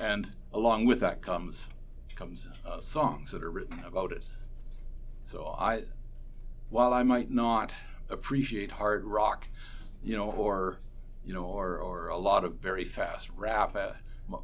and 0.00 0.32
along 0.52 0.86
with 0.86 1.00
that 1.00 1.20
comes 1.20 1.66
comes 2.16 2.46
uh, 2.66 2.80
songs 2.80 3.30
that 3.32 3.42
are 3.42 3.50
written 3.50 3.82
about 3.86 4.12
it. 4.12 4.24
So 5.22 5.54
I, 5.58 5.84
while 6.70 6.92
I 6.92 7.02
might 7.02 7.30
not 7.30 7.74
appreciate 8.08 8.72
hard 8.72 9.04
rock, 9.04 9.48
you 10.02 10.16
know, 10.16 10.30
or 10.30 10.78
you 11.24 11.32
know, 11.32 11.44
or 11.44 11.78
or 11.78 12.08
a 12.08 12.18
lot 12.18 12.44
of 12.44 12.56
very 12.56 12.84
fast 12.84 13.30
rap 13.36 13.74
uh, 13.74 13.92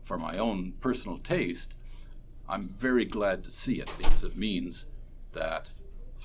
for 0.02 0.16
my 0.18 0.38
own 0.38 0.72
personal 0.80 1.18
taste, 1.18 1.76
I'm 2.48 2.68
very 2.68 3.04
glad 3.04 3.44
to 3.44 3.50
see 3.50 3.80
it 3.80 3.90
because 3.98 4.24
it 4.24 4.36
means 4.36 4.86
that 5.32 5.70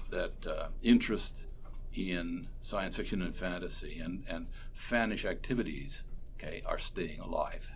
that 0.09 0.47
uh, 0.47 0.67
interest 0.81 1.45
in 1.93 2.47
science 2.59 2.97
fiction 2.97 3.21
and 3.21 3.35
fantasy 3.35 3.99
and, 3.99 4.23
and 4.29 4.47
fanish 4.77 5.25
activities 5.25 6.03
okay, 6.37 6.61
are 6.65 6.77
staying 6.77 7.19
alive. 7.19 7.71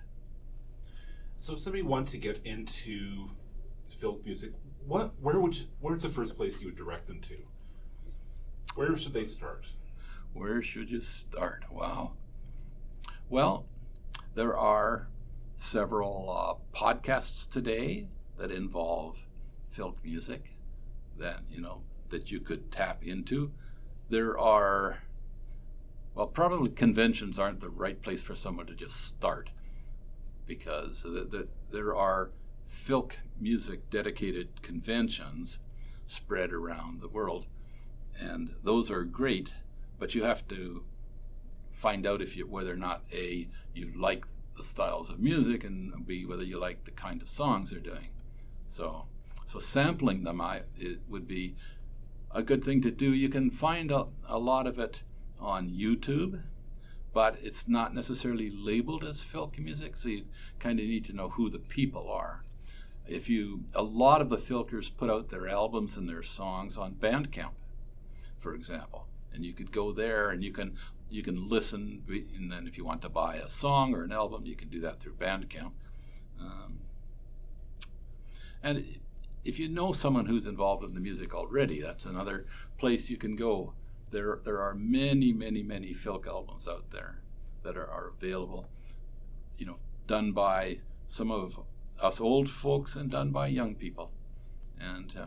So 1.39 1.53
if 1.53 1.59
somebody 1.59 1.83
wanted 1.83 2.11
to 2.11 2.17
get 2.17 2.41
into 2.43 3.29
folk 3.99 4.23
music, 4.25 4.51
what 4.85 5.13
where 5.21 5.39
would 5.39 5.57
you, 5.57 5.65
where's 5.79 6.03
the 6.03 6.09
first 6.09 6.37
place 6.37 6.61
you 6.61 6.67
would 6.67 6.77
direct 6.77 7.07
them 7.07 7.21
to? 7.21 7.37
Where 8.75 8.95
should 8.97 9.13
they 9.13 9.25
start? 9.25 9.65
Where 10.33 10.61
should 10.61 10.89
you 10.89 10.99
start? 10.99 11.65
Wow. 11.71 12.13
Well, 13.29 13.65
there 14.35 14.57
are 14.57 15.07
several 15.55 16.29
uh, 16.29 16.77
podcasts 16.77 17.49
today 17.49 18.07
that 18.37 18.51
involve 18.51 19.23
folk 19.69 19.97
music 20.03 20.51
that 21.17 21.41
you 21.49 21.61
know 21.61 21.81
that 22.09 22.31
you 22.31 22.39
could 22.39 22.71
tap 22.71 23.03
into. 23.03 23.51
There 24.09 24.37
are 24.39 24.99
well, 26.19 26.27
probably 26.27 26.69
conventions 26.71 27.39
aren't 27.39 27.61
the 27.61 27.69
right 27.69 28.01
place 28.01 28.21
for 28.21 28.35
someone 28.35 28.65
to 28.65 28.73
just 28.73 29.05
start 29.05 29.51
because 30.45 31.03
the, 31.03 31.09
the, 31.09 31.47
there 31.71 31.95
are 31.95 32.31
folk 32.67 33.19
music 33.39 33.89
dedicated 33.89 34.61
conventions 34.61 35.59
spread 36.05 36.51
around 36.51 37.01
the 37.01 37.07
world, 37.07 37.45
and 38.19 38.51
those 38.63 38.89
are 38.89 39.03
great. 39.03 39.53
But 39.97 40.15
you 40.15 40.23
have 40.23 40.47
to 40.49 40.83
find 41.71 42.05
out 42.05 42.21
if 42.21 42.35
you 42.35 42.45
whether 42.47 42.73
or 42.73 42.77
not 42.77 43.03
a 43.13 43.47
you 43.73 43.91
like 43.95 44.25
the 44.57 44.63
styles 44.63 45.09
of 45.09 45.19
music 45.19 45.63
and 45.63 46.05
b 46.05 46.25
whether 46.25 46.43
you 46.43 46.59
like 46.59 46.83
the 46.83 46.91
kind 46.91 47.21
of 47.21 47.29
songs 47.29 47.71
they're 47.71 47.79
doing. 47.79 48.09
So 48.67 49.05
so 49.45 49.59
sampling 49.59 50.23
them 50.23 50.41
I 50.41 50.63
it 50.77 50.99
would 51.07 51.27
be 51.27 51.55
a 52.31 52.43
good 52.43 52.63
thing 52.63 52.81
to 52.81 52.91
do. 52.91 53.13
You 53.13 53.29
can 53.29 53.49
find 53.49 53.91
a, 53.91 54.07
a 54.27 54.37
lot 54.37 54.67
of 54.67 54.77
it 54.77 55.03
on 55.39 55.69
YouTube, 55.69 56.41
but 57.13 57.37
it's 57.41 57.67
not 57.67 57.95
necessarily 57.95 58.51
labeled 58.51 59.03
as 59.03 59.21
folk 59.21 59.57
music, 59.57 59.95
so 59.95 60.09
you 60.09 60.25
kind 60.59 60.79
of 60.79 60.85
need 60.85 61.05
to 61.05 61.13
know 61.13 61.29
who 61.29 61.49
the 61.49 61.59
people 61.59 62.09
are. 62.11 62.43
If 63.09 63.29
you, 63.29 63.63
a 63.73 63.81
lot 63.81 64.21
of 64.21 64.29
the 64.29 64.37
filkers 64.37 64.95
put 64.95 65.09
out 65.09 65.29
their 65.29 65.47
albums 65.47 65.97
and 65.97 66.07
their 66.07 66.21
songs 66.21 66.77
on 66.77 66.93
Bandcamp, 66.93 67.53
for 68.39 68.53
example, 68.53 69.07
and 69.33 69.45
you 69.45 69.53
could 69.53 69.71
go 69.71 69.91
there 69.91 70.29
and 70.29 70.43
you 70.43 70.51
can 70.51 70.75
you 71.11 71.23
can 71.23 71.49
listen, 71.49 72.03
and 72.07 72.51
then 72.51 72.67
if 72.67 72.77
you 72.77 72.85
want 72.85 73.01
to 73.01 73.09
buy 73.09 73.37
a 73.37 73.49
song 73.49 73.95
or 73.95 74.03
an 74.03 74.11
album, 74.11 74.45
you 74.45 74.55
can 74.55 74.69
do 74.69 74.79
that 74.81 74.99
through 74.99 75.13
Bandcamp. 75.13 75.71
Um, 76.39 76.81
and 78.61 78.99
if 79.43 79.57
you 79.57 79.67
know 79.67 79.91
someone 79.91 80.27
who's 80.27 80.45
involved 80.45 80.83
in 80.83 80.93
the 80.93 80.99
music 80.99 81.33
already, 81.33 81.81
that's 81.81 82.05
another 82.05 82.45
place 82.77 83.09
you 83.09 83.17
can 83.17 83.35
go 83.35 83.73
there 84.11 84.39
there 84.43 84.61
are 84.61 84.73
many 84.73 85.31
many 85.31 85.63
many 85.63 85.93
filk 85.93 86.27
albums 86.27 86.67
out 86.67 86.89
there 86.91 87.19
that 87.63 87.77
are, 87.77 87.89
are 87.89 88.11
available 88.17 88.67
you 89.57 89.65
know 89.65 89.77
done 90.07 90.31
by 90.31 90.79
some 91.07 91.31
of 91.31 91.59
us 92.01 92.19
old 92.21 92.49
folks 92.49 92.95
and 92.95 93.09
done 93.09 93.31
by 93.31 93.47
young 93.47 93.75
people. 93.75 94.11
And 94.79 95.15
uh, 95.17 95.25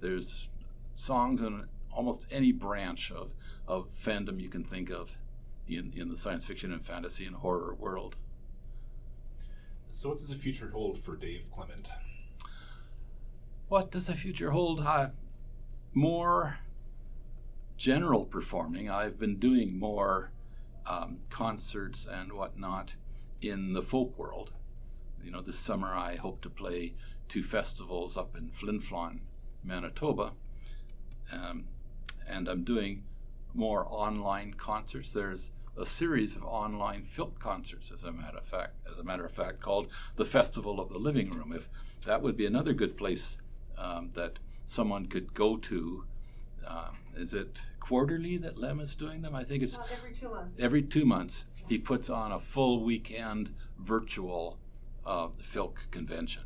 there's 0.00 0.48
songs 0.96 1.40
in 1.40 1.64
almost 1.92 2.26
any 2.30 2.52
branch 2.52 3.10
of, 3.10 3.30
of 3.66 3.88
fandom 4.02 4.40
you 4.40 4.48
can 4.48 4.64
think 4.64 4.90
of 4.90 5.12
in, 5.66 5.92
in 5.96 6.08
the 6.08 6.16
science 6.16 6.44
fiction 6.44 6.72
and 6.72 6.84
fantasy 6.84 7.24
and 7.24 7.36
horror 7.36 7.74
world. 7.74 8.16
So 9.92 10.10
what 10.10 10.18
does 10.18 10.28
the 10.28 10.36
future 10.36 10.70
hold 10.72 10.98
for 10.98 11.16
dave 11.16 11.50
clement? 11.52 11.88
What 13.68 13.90
does 13.90 14.06
the 14.06 14.14
future 14.14 14.50
hold? 14.50 14.80
Uh, 14.80 15.08
more 15.92 16.58
general 17.76 18.24
performing, 18.24 18.90
I've 18.90 19.18
been 19.18 19.36
doing 19.36 19.78
more 19.78 20.32
um, 20.86 21.18
concerts 21.30 22.06
and 22.06 22.32
whatnot 22.32 22.94
in 23.40 23.72
the 23.72 23.82
folk 23.82 24.18
world. 24.18 24.52
You 25.24 25.30
know, 25.30 25.40
this 25.40 25.58
summer 25.58 25.88
I 25.88 26.16
hope 26.16 26.40
to 26.42 26.50
play 26.50 26.94
two 27.28 27.42
festivals 27.42 28.16
up 28.16 28.36
in 28.36 28.50
Flin 28.50 28.80
Flon, 28.80 29.20
Manitoba, 29.62 30.32
um, 31.32 31.68
and 32.26 32.48
I'm 32.48 32.64
doing 32.64 33.04
more 33.54 33.86
online 33.88 34.54
concerts. 34.54 35.12
There's 35.12 35.50
a 35.78 35.86
series 35.86 36.36
of 36.36 36.44
online 36.44 37.04
filk 37.04 37.38
concerts, 37.38 37.90
as 37.90 38.02
a 38.02 38.12
matter 38.12 38.38
of 38.38 38.46
fact, 38.46 38.74
as 38.90 38.98
a 38.98 39.04
matter 39.04 39.24
of 39.24 39.32
fact, 39.32 39.60
called 39.60 39.88
the 40.16 40.24
Festival 40.24 40.80
of 40.80 40.88
the 40.88 40.98
Living 40.98 41.30
Room. 41.30 41.52
If 41.52 41.68
that 42.04 42.22
would 42.22 42.36
be 42.36 42.46
another 42.46 42.72
good 42.72 42.96
place 42.96 43.38
um, 43.78 44.10
that 44.14 44.38
someone 44.66 45.06
could 45.06 45.34
go 45.34 45.56
to 45.56 46.04
um, 46.66 46.98
is 47.16 47.34
it 47.34 47.62
quarterly 47.80 48.36
that 48.38 48.58
Lem 48.58 48.80
is 48.80 48.94
doing 48.94 49.22
them? 49.22 49.34
I 49.34 49.44
think 49.44 49.62
it's 49.62 49.78
every 49.92 50.12
two 50.14 50.28
months. 50.28 50.54
Every 50.58 50.82
two 50.82 51.04
months, 51.04 51.44
he 51.68 51.78
puts 51.78 52.10
on 52.10 52.32
a 52.32 52.38
full 52.38 52.84
weekend 52.84 53.54
virtual 53.78 54.58
uh, 55.04 55.28
the 55.36 55.44
Filk 55.44 55.76
convention. 55.90 56.42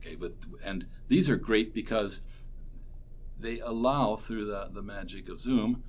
Okay, 0.00 0.14
but 0.14 0.32
and 0.64 0.86
these 1.08 1.28
are 1.28 1.36
great 1.36 1.74
because 1.74 2.20
they 3.38 3.60
allow 3.60 4.16
through 4.16 4.46
the, 4.46 4.68
the 4.72 4.82
magic 4.82 5.28
of 5.28 5.40
Zoom 5.40 5.82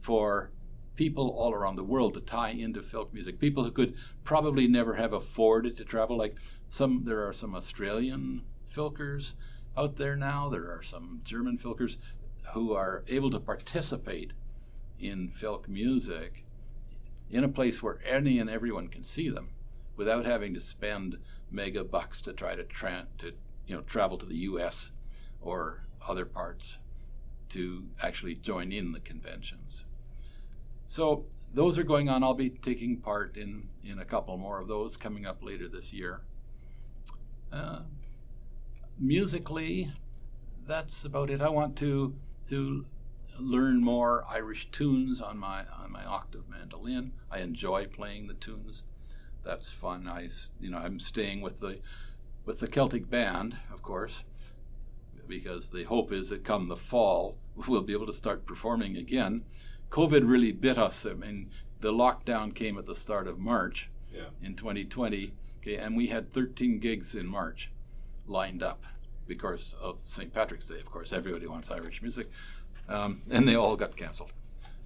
for 0.00 0.50
people 0.94 1.28
all 1.28 1.52
around 1.52 1.76
the 1.76 1.84
world 1.84 2.14
to 2.14 2.20
tie 2.20 2.50
into 2.50 2.82
folk 2.82 3.12
music. 3.12 3.38
People 3.38 3.64
who 3.64 3.70
could 3.70 3.94
probably 4.24 4.66
never 4.66 4.94
have 4.94 5.12
afforded 5.12 5.76
to 5.76 5.84
travel, 5.84 6.16
like 6.16 6.36
some 6.68 7.04
there 7.04 7.26
are 7.26 7.32
some 7.32 7.54
Australian 7.54 8.42
filkers 8.74 9.34
out 9.76 9.96
there 9.96 10.16
now. 10.16 10.48
There 10.48 10.70
are 10.70 10.82
some 10.82 11.20
German 11.24 11.58
filkers 11.58 11.96
who 12.54 12.72
are 12.72 13.04
able 13.08 13.30
to 13.30 13.40
participate 13.40 14.32
in 14.98 15.28
folk 15.28 15.68
music 15.68 16.44
in 17.30 17.44
a 17.44 17.48
place 17.48 17.82
where 17.82 18.00
any 18.06 18.38
and 18.38 18.48
everyone 18.48 18.88
can 18.88 19.04
see 19.04 19.28
them 19.28 19.50
without 19.96 20.24
having 20.24 20.54
to 20.54 20.60
spend 20.60 21.18
mega 21.50 21.84
bucks 21.84 22.20
to 22.22 22.32
try 22.32 22.54
to, 22.54 22.64
tra- 22.64 23.06
to 23.18 23.32
you 23.66 23.74
know 23.74 23.82
travel 23.82 24.18
to 24.18 24.26
the 24.26 24.36
US 24.36 24.92
or 25.40 25.84
other 26.08 26.24
parts 26.24 26.78
to 27.50 27.84
actually 28.02 28.34
join 28.34 28.72
in 28.72 28.92
the 28.92 29.00
conventions. 29.00 29.84
So 30.88 31.24
those 31.54 31.78
are 31.78 31.82
going 31.82 32.08
on. 32.08 32.22
I'll 32.22 32.34
be 32.34 32.50
taking 32.50 32.98
part 32.98 33.36
in, 33.36 33.68
in 33.84 33.98
a 33.98 34.04
couple 34.04 34.36
more 34.36 34.60
of 34.60 34.68
those 34.68 34.96
coming 34.96 35.26
up 35.26 35.42
later 35.42 35.68
this 35.68 35.92
year. 35.92 36.20
Uh, 37.52 37.80
musically, 38.98 39.92
that's 40.66 41.04
about 41.04 41.30
it. 41.30 41.40
I 41.40 41.48
want 41.48 41.76
to 41.78 42.14
to 42.48 42.86
learn 43.38 43.82
more 43.82 44.24
Irish 44.28 44.70
tunes 44.70 45.20
on 45.20 45.38
my 45.38 45.64
on 45.66 45.92
my 45.92 46.04
octave 46.04 46.48
mandolin. 46.48 47.12
I 47.30 47.38
enjoy 47.38 47.86
playing 47.86 48.26
the 48.26 48.34
tunes. 48.34 48.84
That's 49.46 49.70
fun. 49.70 50.08
I 50.08 50.28
you 50.60 50.70
know 50.70 50.78
I'm 50.78 50.98
staying 50.98 51.40
with 51.40 51.60
the 51.60 51.78
with 52.44 52.60
the 52.60 52.68
Celtic 52.68 53.08
band, 53.08 53.56
of 53.72 53.80
course, 53.82 54.24
because 55.28 55.70
the 55.70 55.84
hope 55.84 56.12
is 56.12 56.30
that 56.30 56.44
come 56.44 56.66
the 56.66 56.76
fall 56.76 57.38
we'll 57.66 57.82
be 57.82 57.92
able 57.92 58.06
to 58.06 58.12
start 58.12 58.46
performing 58.46 58.96
again. 58.96 59.44
COVID 59.90 60.28
really 60.28 60.52
bit 60.52 60.78
us. 60.78 61.06
I 61.06 61.14
mean, 61.14 61.50
the 61.80 61.92
lockdown 61.92 62.54
came 62.54 62.78
at 62.78 62.86
the 62.86 62.94
start 62.94 63.26
of 63.26 63.38
March 63.38 63.88
yeah. 64.12 64.26
in 64.42 64.54
2020, 64.54 65.32
okay, 65.58 65.76
and 65.76 65.96
we 65.96 66.08
had 66.08 66.32
13 66.32 66.78
gigs 66.78 67.14
in 67.14 67.26
March 67.26 67.70
lined 68.26 68.62
up 68.62 68.84
because 69.26 69.74
of 69.80 69.98
St. 70.02 70.32
Patrick's 70.32 70.68
Day. 70.68 70.78
Of 70.78 70.90
course, 70.90 71.12
everybody 71.12 71.46
wants 71.46 71.70
Irish 71.70 72.02
music, 72.02 72.30
um, 72.88 73.22
and 73.30 73.48
they 73.48 73.54
all 73.54 73.76
got 73.76 73.96
canceled. 73.96 74.32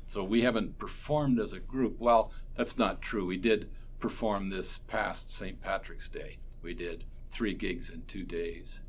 So 0.07 0.25
we 0.25 0.43
haven't 0.43 0.79
performed 0.79 1.39
as 1.39 1.53
a 1.53 1.61
group. 1.61 1.97
Well, 1.99 2.33
that's 2.57 2.77
not 2.77 3.01
true. 3.01 3.27
We 3.27 3.37
did 3.37 3.71
perform 4.01 4.49
this 4.49 4.79
past 4.79 5.31
St. 5.31 5.61
Patrick's 5.61 6.09
Day. 6.09 6.39
We 6.63 6.75
did 6.75 7.05
three 7.31 7.55
gigs 7.55 7.91
in 7.91 8.03
two 8.03 8.25
days, 8.25 8.81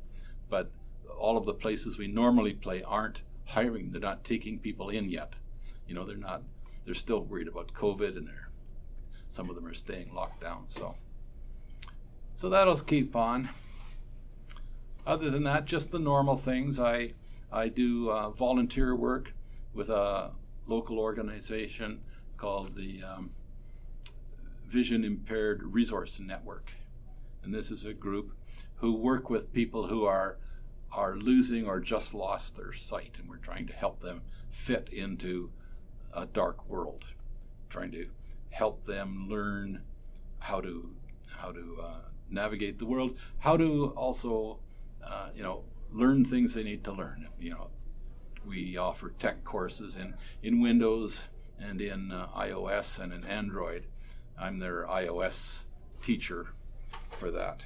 but 0.48 0.70
all 1.18 1.36
of 1.36 1.46
the 1.46 1.54
places 1.54 1.98
we 1.98 2.08
normally 2.08 2.52
play 2.52 2.82
aren't 2.82 3.22
hiring. 3.46 3.90
They're 3.90 4.00
not 4.00 4.24
taking 4.24 4.58
people 4.58 4.88
in 4.88 5.08
yet. 5.08 5.36
You 5.86 5.94
know, 5.94 6.04
they're 6.04 6.16
not. 6.16 6.42
They're 6.84 6.94
still 6.94 7.20
worried 7.20 7.48
about 7.48 7.74
COVID, 7.74 8.16
and 8.16 8.26
they're 8.26 8.48
some 9.28 9.48
of 9.48 9.56
them 9.56 9.66
are 9.66 9.74
staying 9.74 10.12
locked 10.14 10.42
down. 10.42 10.64
So, 10.66 10.96
so 12.34 12.48
that'll 12.48 12.80
keep 12.80 13.16
on 13.16 13.48
other 15.06 15.30
than 15.30 15.44
that, 15.44 15.64
just 15.64 15.90
the 15.90 15.98
normal 15.98 16.36
things. 16.36 16.78
I 16.78 17.14
I 17.50 17.68
do 17.68 18.10
uh, 18.10 18.30
volunteer 18.30 18.94
work 18.94 19.34
with 19.74 19.88
a 19.88 20.30
local 20.66 20.98
organization 20.98 22.00
called 22.36 22.74
the 22.74 23.02
um, 23.02 23.30
Vision 24.72 25.04
Impaired 25.04 25.74
Resource 25.74 26.18
Network. 26.18 26.72
And 27.44 27.52
this 27.52 27.70
is 27.70 27.84
a 27.84 27.92
group 27.92 28.32
who 28.76 28.94
work 28.94 29.28
with 29.28 29.52
people 29.52 29.88
who 29.88 30.06
are 30.06 30.38
are 30.90 31.14
losing 31.14 31.66
or 31.66 31.78
just 31.78 32.14
lost 32.14 32.56
their 32.56 32.72
sight, 32.72 33.18
and 33.18 33.28
we're 33.28 33.36
trying 33.36 33.66
to 33.66 33.74
help 33.74 34.00
them 34.00 34.22
fit 34.48 34.88
into 34.90 35.50
a 36.14 36.24
dark 36.24 36.66
world, 36.66 37.04
trying 37.68 37.90
to 37.90 38.06
help 38.48 38.84
them 38.84 39.26
learn 39.28 39.82
how 40.38 40.62
to 40.62 40.94
how 41.36 41.52
to 41.52 41.78
uh, 41.82 42.08
navigate 42.30 42.78
the 42.78 42.86
world, 42.86 43.18
how 43.40 43.58
to 43.58 43.92
also 43.94 44.58
uh, 45.06 45.28
you 45.34 45.42
know 45.42 45.64
learn 45.92 46.24
things 46.24 46.54
they 46.54 46.64
need 46.64 46.82
to 46.84 46.92
learn. 46.92 47.28
You 47.38 47.50
know, 47.50 47.66
we 48.46 48.78
offer 48.78 49.12
tech 49.18 49.44
courses 49.44 49.96
in 49.96 50.14
in 50.42 50.62
Windows 50.62 51.28
and 51.60 51.78
in 51.82 52.10
uh, 52.10 52.28
iOS 52.34 52.98
and 52.98 53.12
in 53.12 53.22
Android. 53.24 53.84
I'm 54.42 54.58
their 54.58 54.84
iOS 54.86 55.62
teacher 56.02 56.48
for 57.12 57.30
that. 57.30 57.64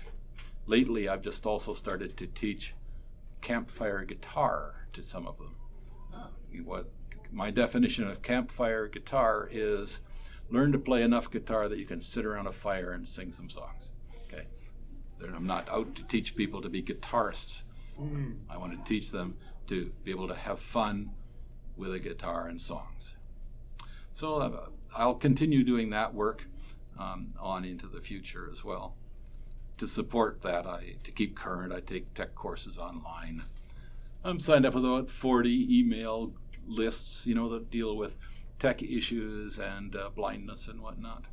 Lately, 0.66 1.08
I've 1.08 1.22
just 1.22 1.46
also 1.46 1.72
started 1.72 2.18
to 2.18 2.26
teach 2.26 2.74
campfire 3.40 4.04
guitar 4.04 4.86
to 4.92 5.00
some 5.00 5.26
of 5.26 5.38
them. 5.38 5.54
Uh, 6.14 6.26
what 6.64 6.90
my 7.32 7.50
definition 7.50 8.06
of 8.06 8.20
campfire 8.20 8.88
guitar 8.88 9.48
is 9.50 10.00
learn 10.50 10.70
to 10.72 10.78
play 10.78 11.02
enough 11.02 11.30
guitar 11.30 11.66
that 11.66 11.78
you 11.78 11.86
can 11.86 12.02
sit 12.02 12.26
around 12.26 12.46
a 12.46 12.52
fire 12.52 12.92
and 12.92 13.08
sing 13.08 13.32
some 13.32 13.48
songs. 13.48 13.90
Okay, 14.26 14.44
I'm 15.34 15.46
not 15.46 15.68
out 15.70 15.94
to 15.94 16.02
teach 16.04 16.36
people 16.36 16.60
to 16.60 16.68
be 16.68 16.82
guitarists. 16.82 17.62
Mm. 17.98 18.42
I 18.50 18.58
want 18.58 18.72
to 18.72 18.84
teach 18.86 19.12
them 19.12 19.38
to 19.68 19.92
be 20.04 20.10
able 20.10 20.28
to 20.28 20.34
have 20.34 20.60
fun 20.60 21.12
with 21.74 21.94
a 21.94 21.98
guitar 21.98 22.46
and 22.46 22.60
songs. 22.60 23.14
So 24.12 24.34
uh, 24.34 24.66
I'll 24.94 25.14
continue 25.14 25.64
doing 25.64 25.88
that 25.90 26.12
work 26.12 26.46
um, 26.98 27.28
on 27.38 27.64
into 27.64 27.86
the 27.86 28.00
future 28.00 28.48
as 28.50 28.64
well 28.64 28.94
to 29.78 29.86
support 29.86 30.42
that, 30.42 30.66
I 30.66 30.94
to 31.04 31.10
keep 31.10 31.36
current, 31.36 31.72
I 31.72 31.80
take 31.80 32.14
tech 32.14 32.34
courses 32.34 32.78
online. 32.78 33.44
I'm 34.24 34.40
signed 34.40 34.66
up 34.66 34.74
with 34.74 34.84
about 34.84 35.10
40 35.10 35.78
email 35.78 36.32
lists, 36.66 37.26
you 37.26 37.34
know, 37.34 37.48
that 37.50 37.70
deal 37.70 37.96
with 37.96 38.16
tech 38.58 38.82
issues 38.82 39.58
and 39.58 39.94
uh, 39.94 40.10
blindness 40.14 40.66
and 40.66 40.80
whatnot. 40.80 41.24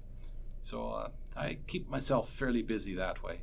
So 0.62 0.90
uh, 0.90 1.10
I 1.36 1.58
keep 1.68 1.90
myself 1.90 2.30
fairly 2.30 2.62
busy 2.62 2.94
that 2.96 3.24
way. 3.24 3.42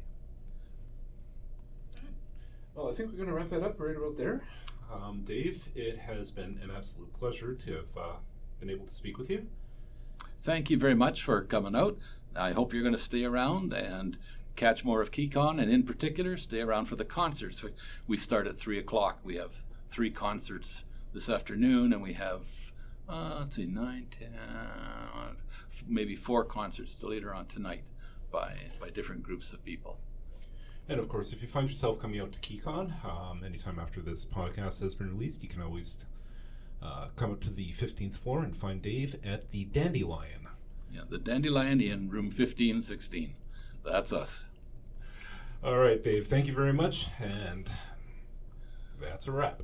Well, 2.75 2.89
I 2.89 2.93
think 2.93 3.11
we're 3.11 3.17
going 3.17 3.29
to 3.29 3.35
wrap 3.35 3.49
that 3.49 3.63
up 3.63 3.81
right 3.81 3.97
about 3.97 4.17
there. 4.17 4.43
Um, 4.93 5.23
Dave, 5.25 5.69
it 5.75 5.99
has 5.99 6.31
been 6.31 6.61
an 6.63 6.71
absolute 6.75 7.13
pleasure 7.19 7.55
to 7.55 7.73
have 7.73 7.97
uh, 7.97 8.13
been 8.61 8.71
able 8.71 8.87
to 8.87 8.95
speak 8.95 9.19
with 9.19 9.31
you. 9.31 9.47
Thank 10.43 10.71
you 10.71 10.79
very 10.79 10.95
much 10.95 11.23
for 11.23 11.43
coming 11.43 11.77
out. 11.77 11.99
I 12.35 12.53
hope 12.53 12.73
you're 12.73 12.83
going 12.83 12.95
to 12.95 12.99
stay 12.99 13.25
around 13.25 13.75
and 13.75 14.17
catch 14.57 14.85
more 14.85 15.03
of 15.03 15.11
KeyCon, 15.11 15.61
and 15.61 15.71
in 15.71 15.83
particular, 15.83 16.39
stay 16.39 16.63
around 16.63 16.87
for 16.87 16.97
the 16.97 17.05
concerts. 17.05 17.63
We 18.07 18.17
start 18.17 18.47
at 18.47 18.57
3 18.57 18.79
o'clock. 18.79 19.19
We 19.23 19.37
have 19.37 19.65
three 19.89 20.11
concerts 20.11 20.85
this 21.13 21.29
afternoon, 21.29 21.93
and 21.93 22.01
we 22.01 22.15
have, 22.15 22.47
uh, 23.07 23.37
let's 23.41 23.57
see, 23.57 23.67
9, 23.67 24.07
10, 24.11 24.29
maybe 25.87 26.17
four 26.17 26.45
concerts 26.45 27.03
later 27.03 27.35
on 27.35 27.45
tonight 27.45 27.85
by, 28.33 28.55
by 28.81 28.89
different 28.89 29.23
groups 29.23 29.53
of 29.53 29.63
people. 29.63 29.99
And 30.89 30.99
of 30.99 31.09
course, 31.09 31.35
if 31.35 31.43
you 31.43 31.49
find 31.49 31.69
yourself 31.69 32.01
coming 32.01 32.19
out 32.19 32.33
to 32.33 32.39
KeyCon 32.41 33.05
um, 33.05 33.45
anytime 33.45 33.79
after 33.79 34.01
this 34.01 34.25
podcast 34.25 34.81
has 34.81 34.95
been 34.95 35.11
released, 35.11 35.43
you 35.43 35.51
can 35.51 35.61
always 35.61 36.07
uh, 36.83 37.09
come 37.17 37.33
up 37.33 37.41
to 37.43 37.51
the 37.51 37.73
15th 37.73 38.15
floor 38.15 38.43
and 38.43 38.57
find 38.57 38.81
Dave 38.83 39.17
at 39.25 39.51
the 39.51 39.65
Dandelion. 39.65 40.49
Yeah, 40.93 41.03
the 41.09 41.19
Dandelion 41.19 41.81
in 41.81 42.11
room 42.11 42.27
1516. 42.27 43.35
That's 43.85 44.13
us. 44.13 44.45
All 45.63 45.79
right, 45.79 46.03
Dave. 46.03 46.27
Thank 46.27 46.47
you 46.47 46.55
very 46.55 46.73
much. 46.73 47.09
And 47.21 47.69
that's 49.01 49.29
a 49.29 49.33
wrap. 49.33 49.63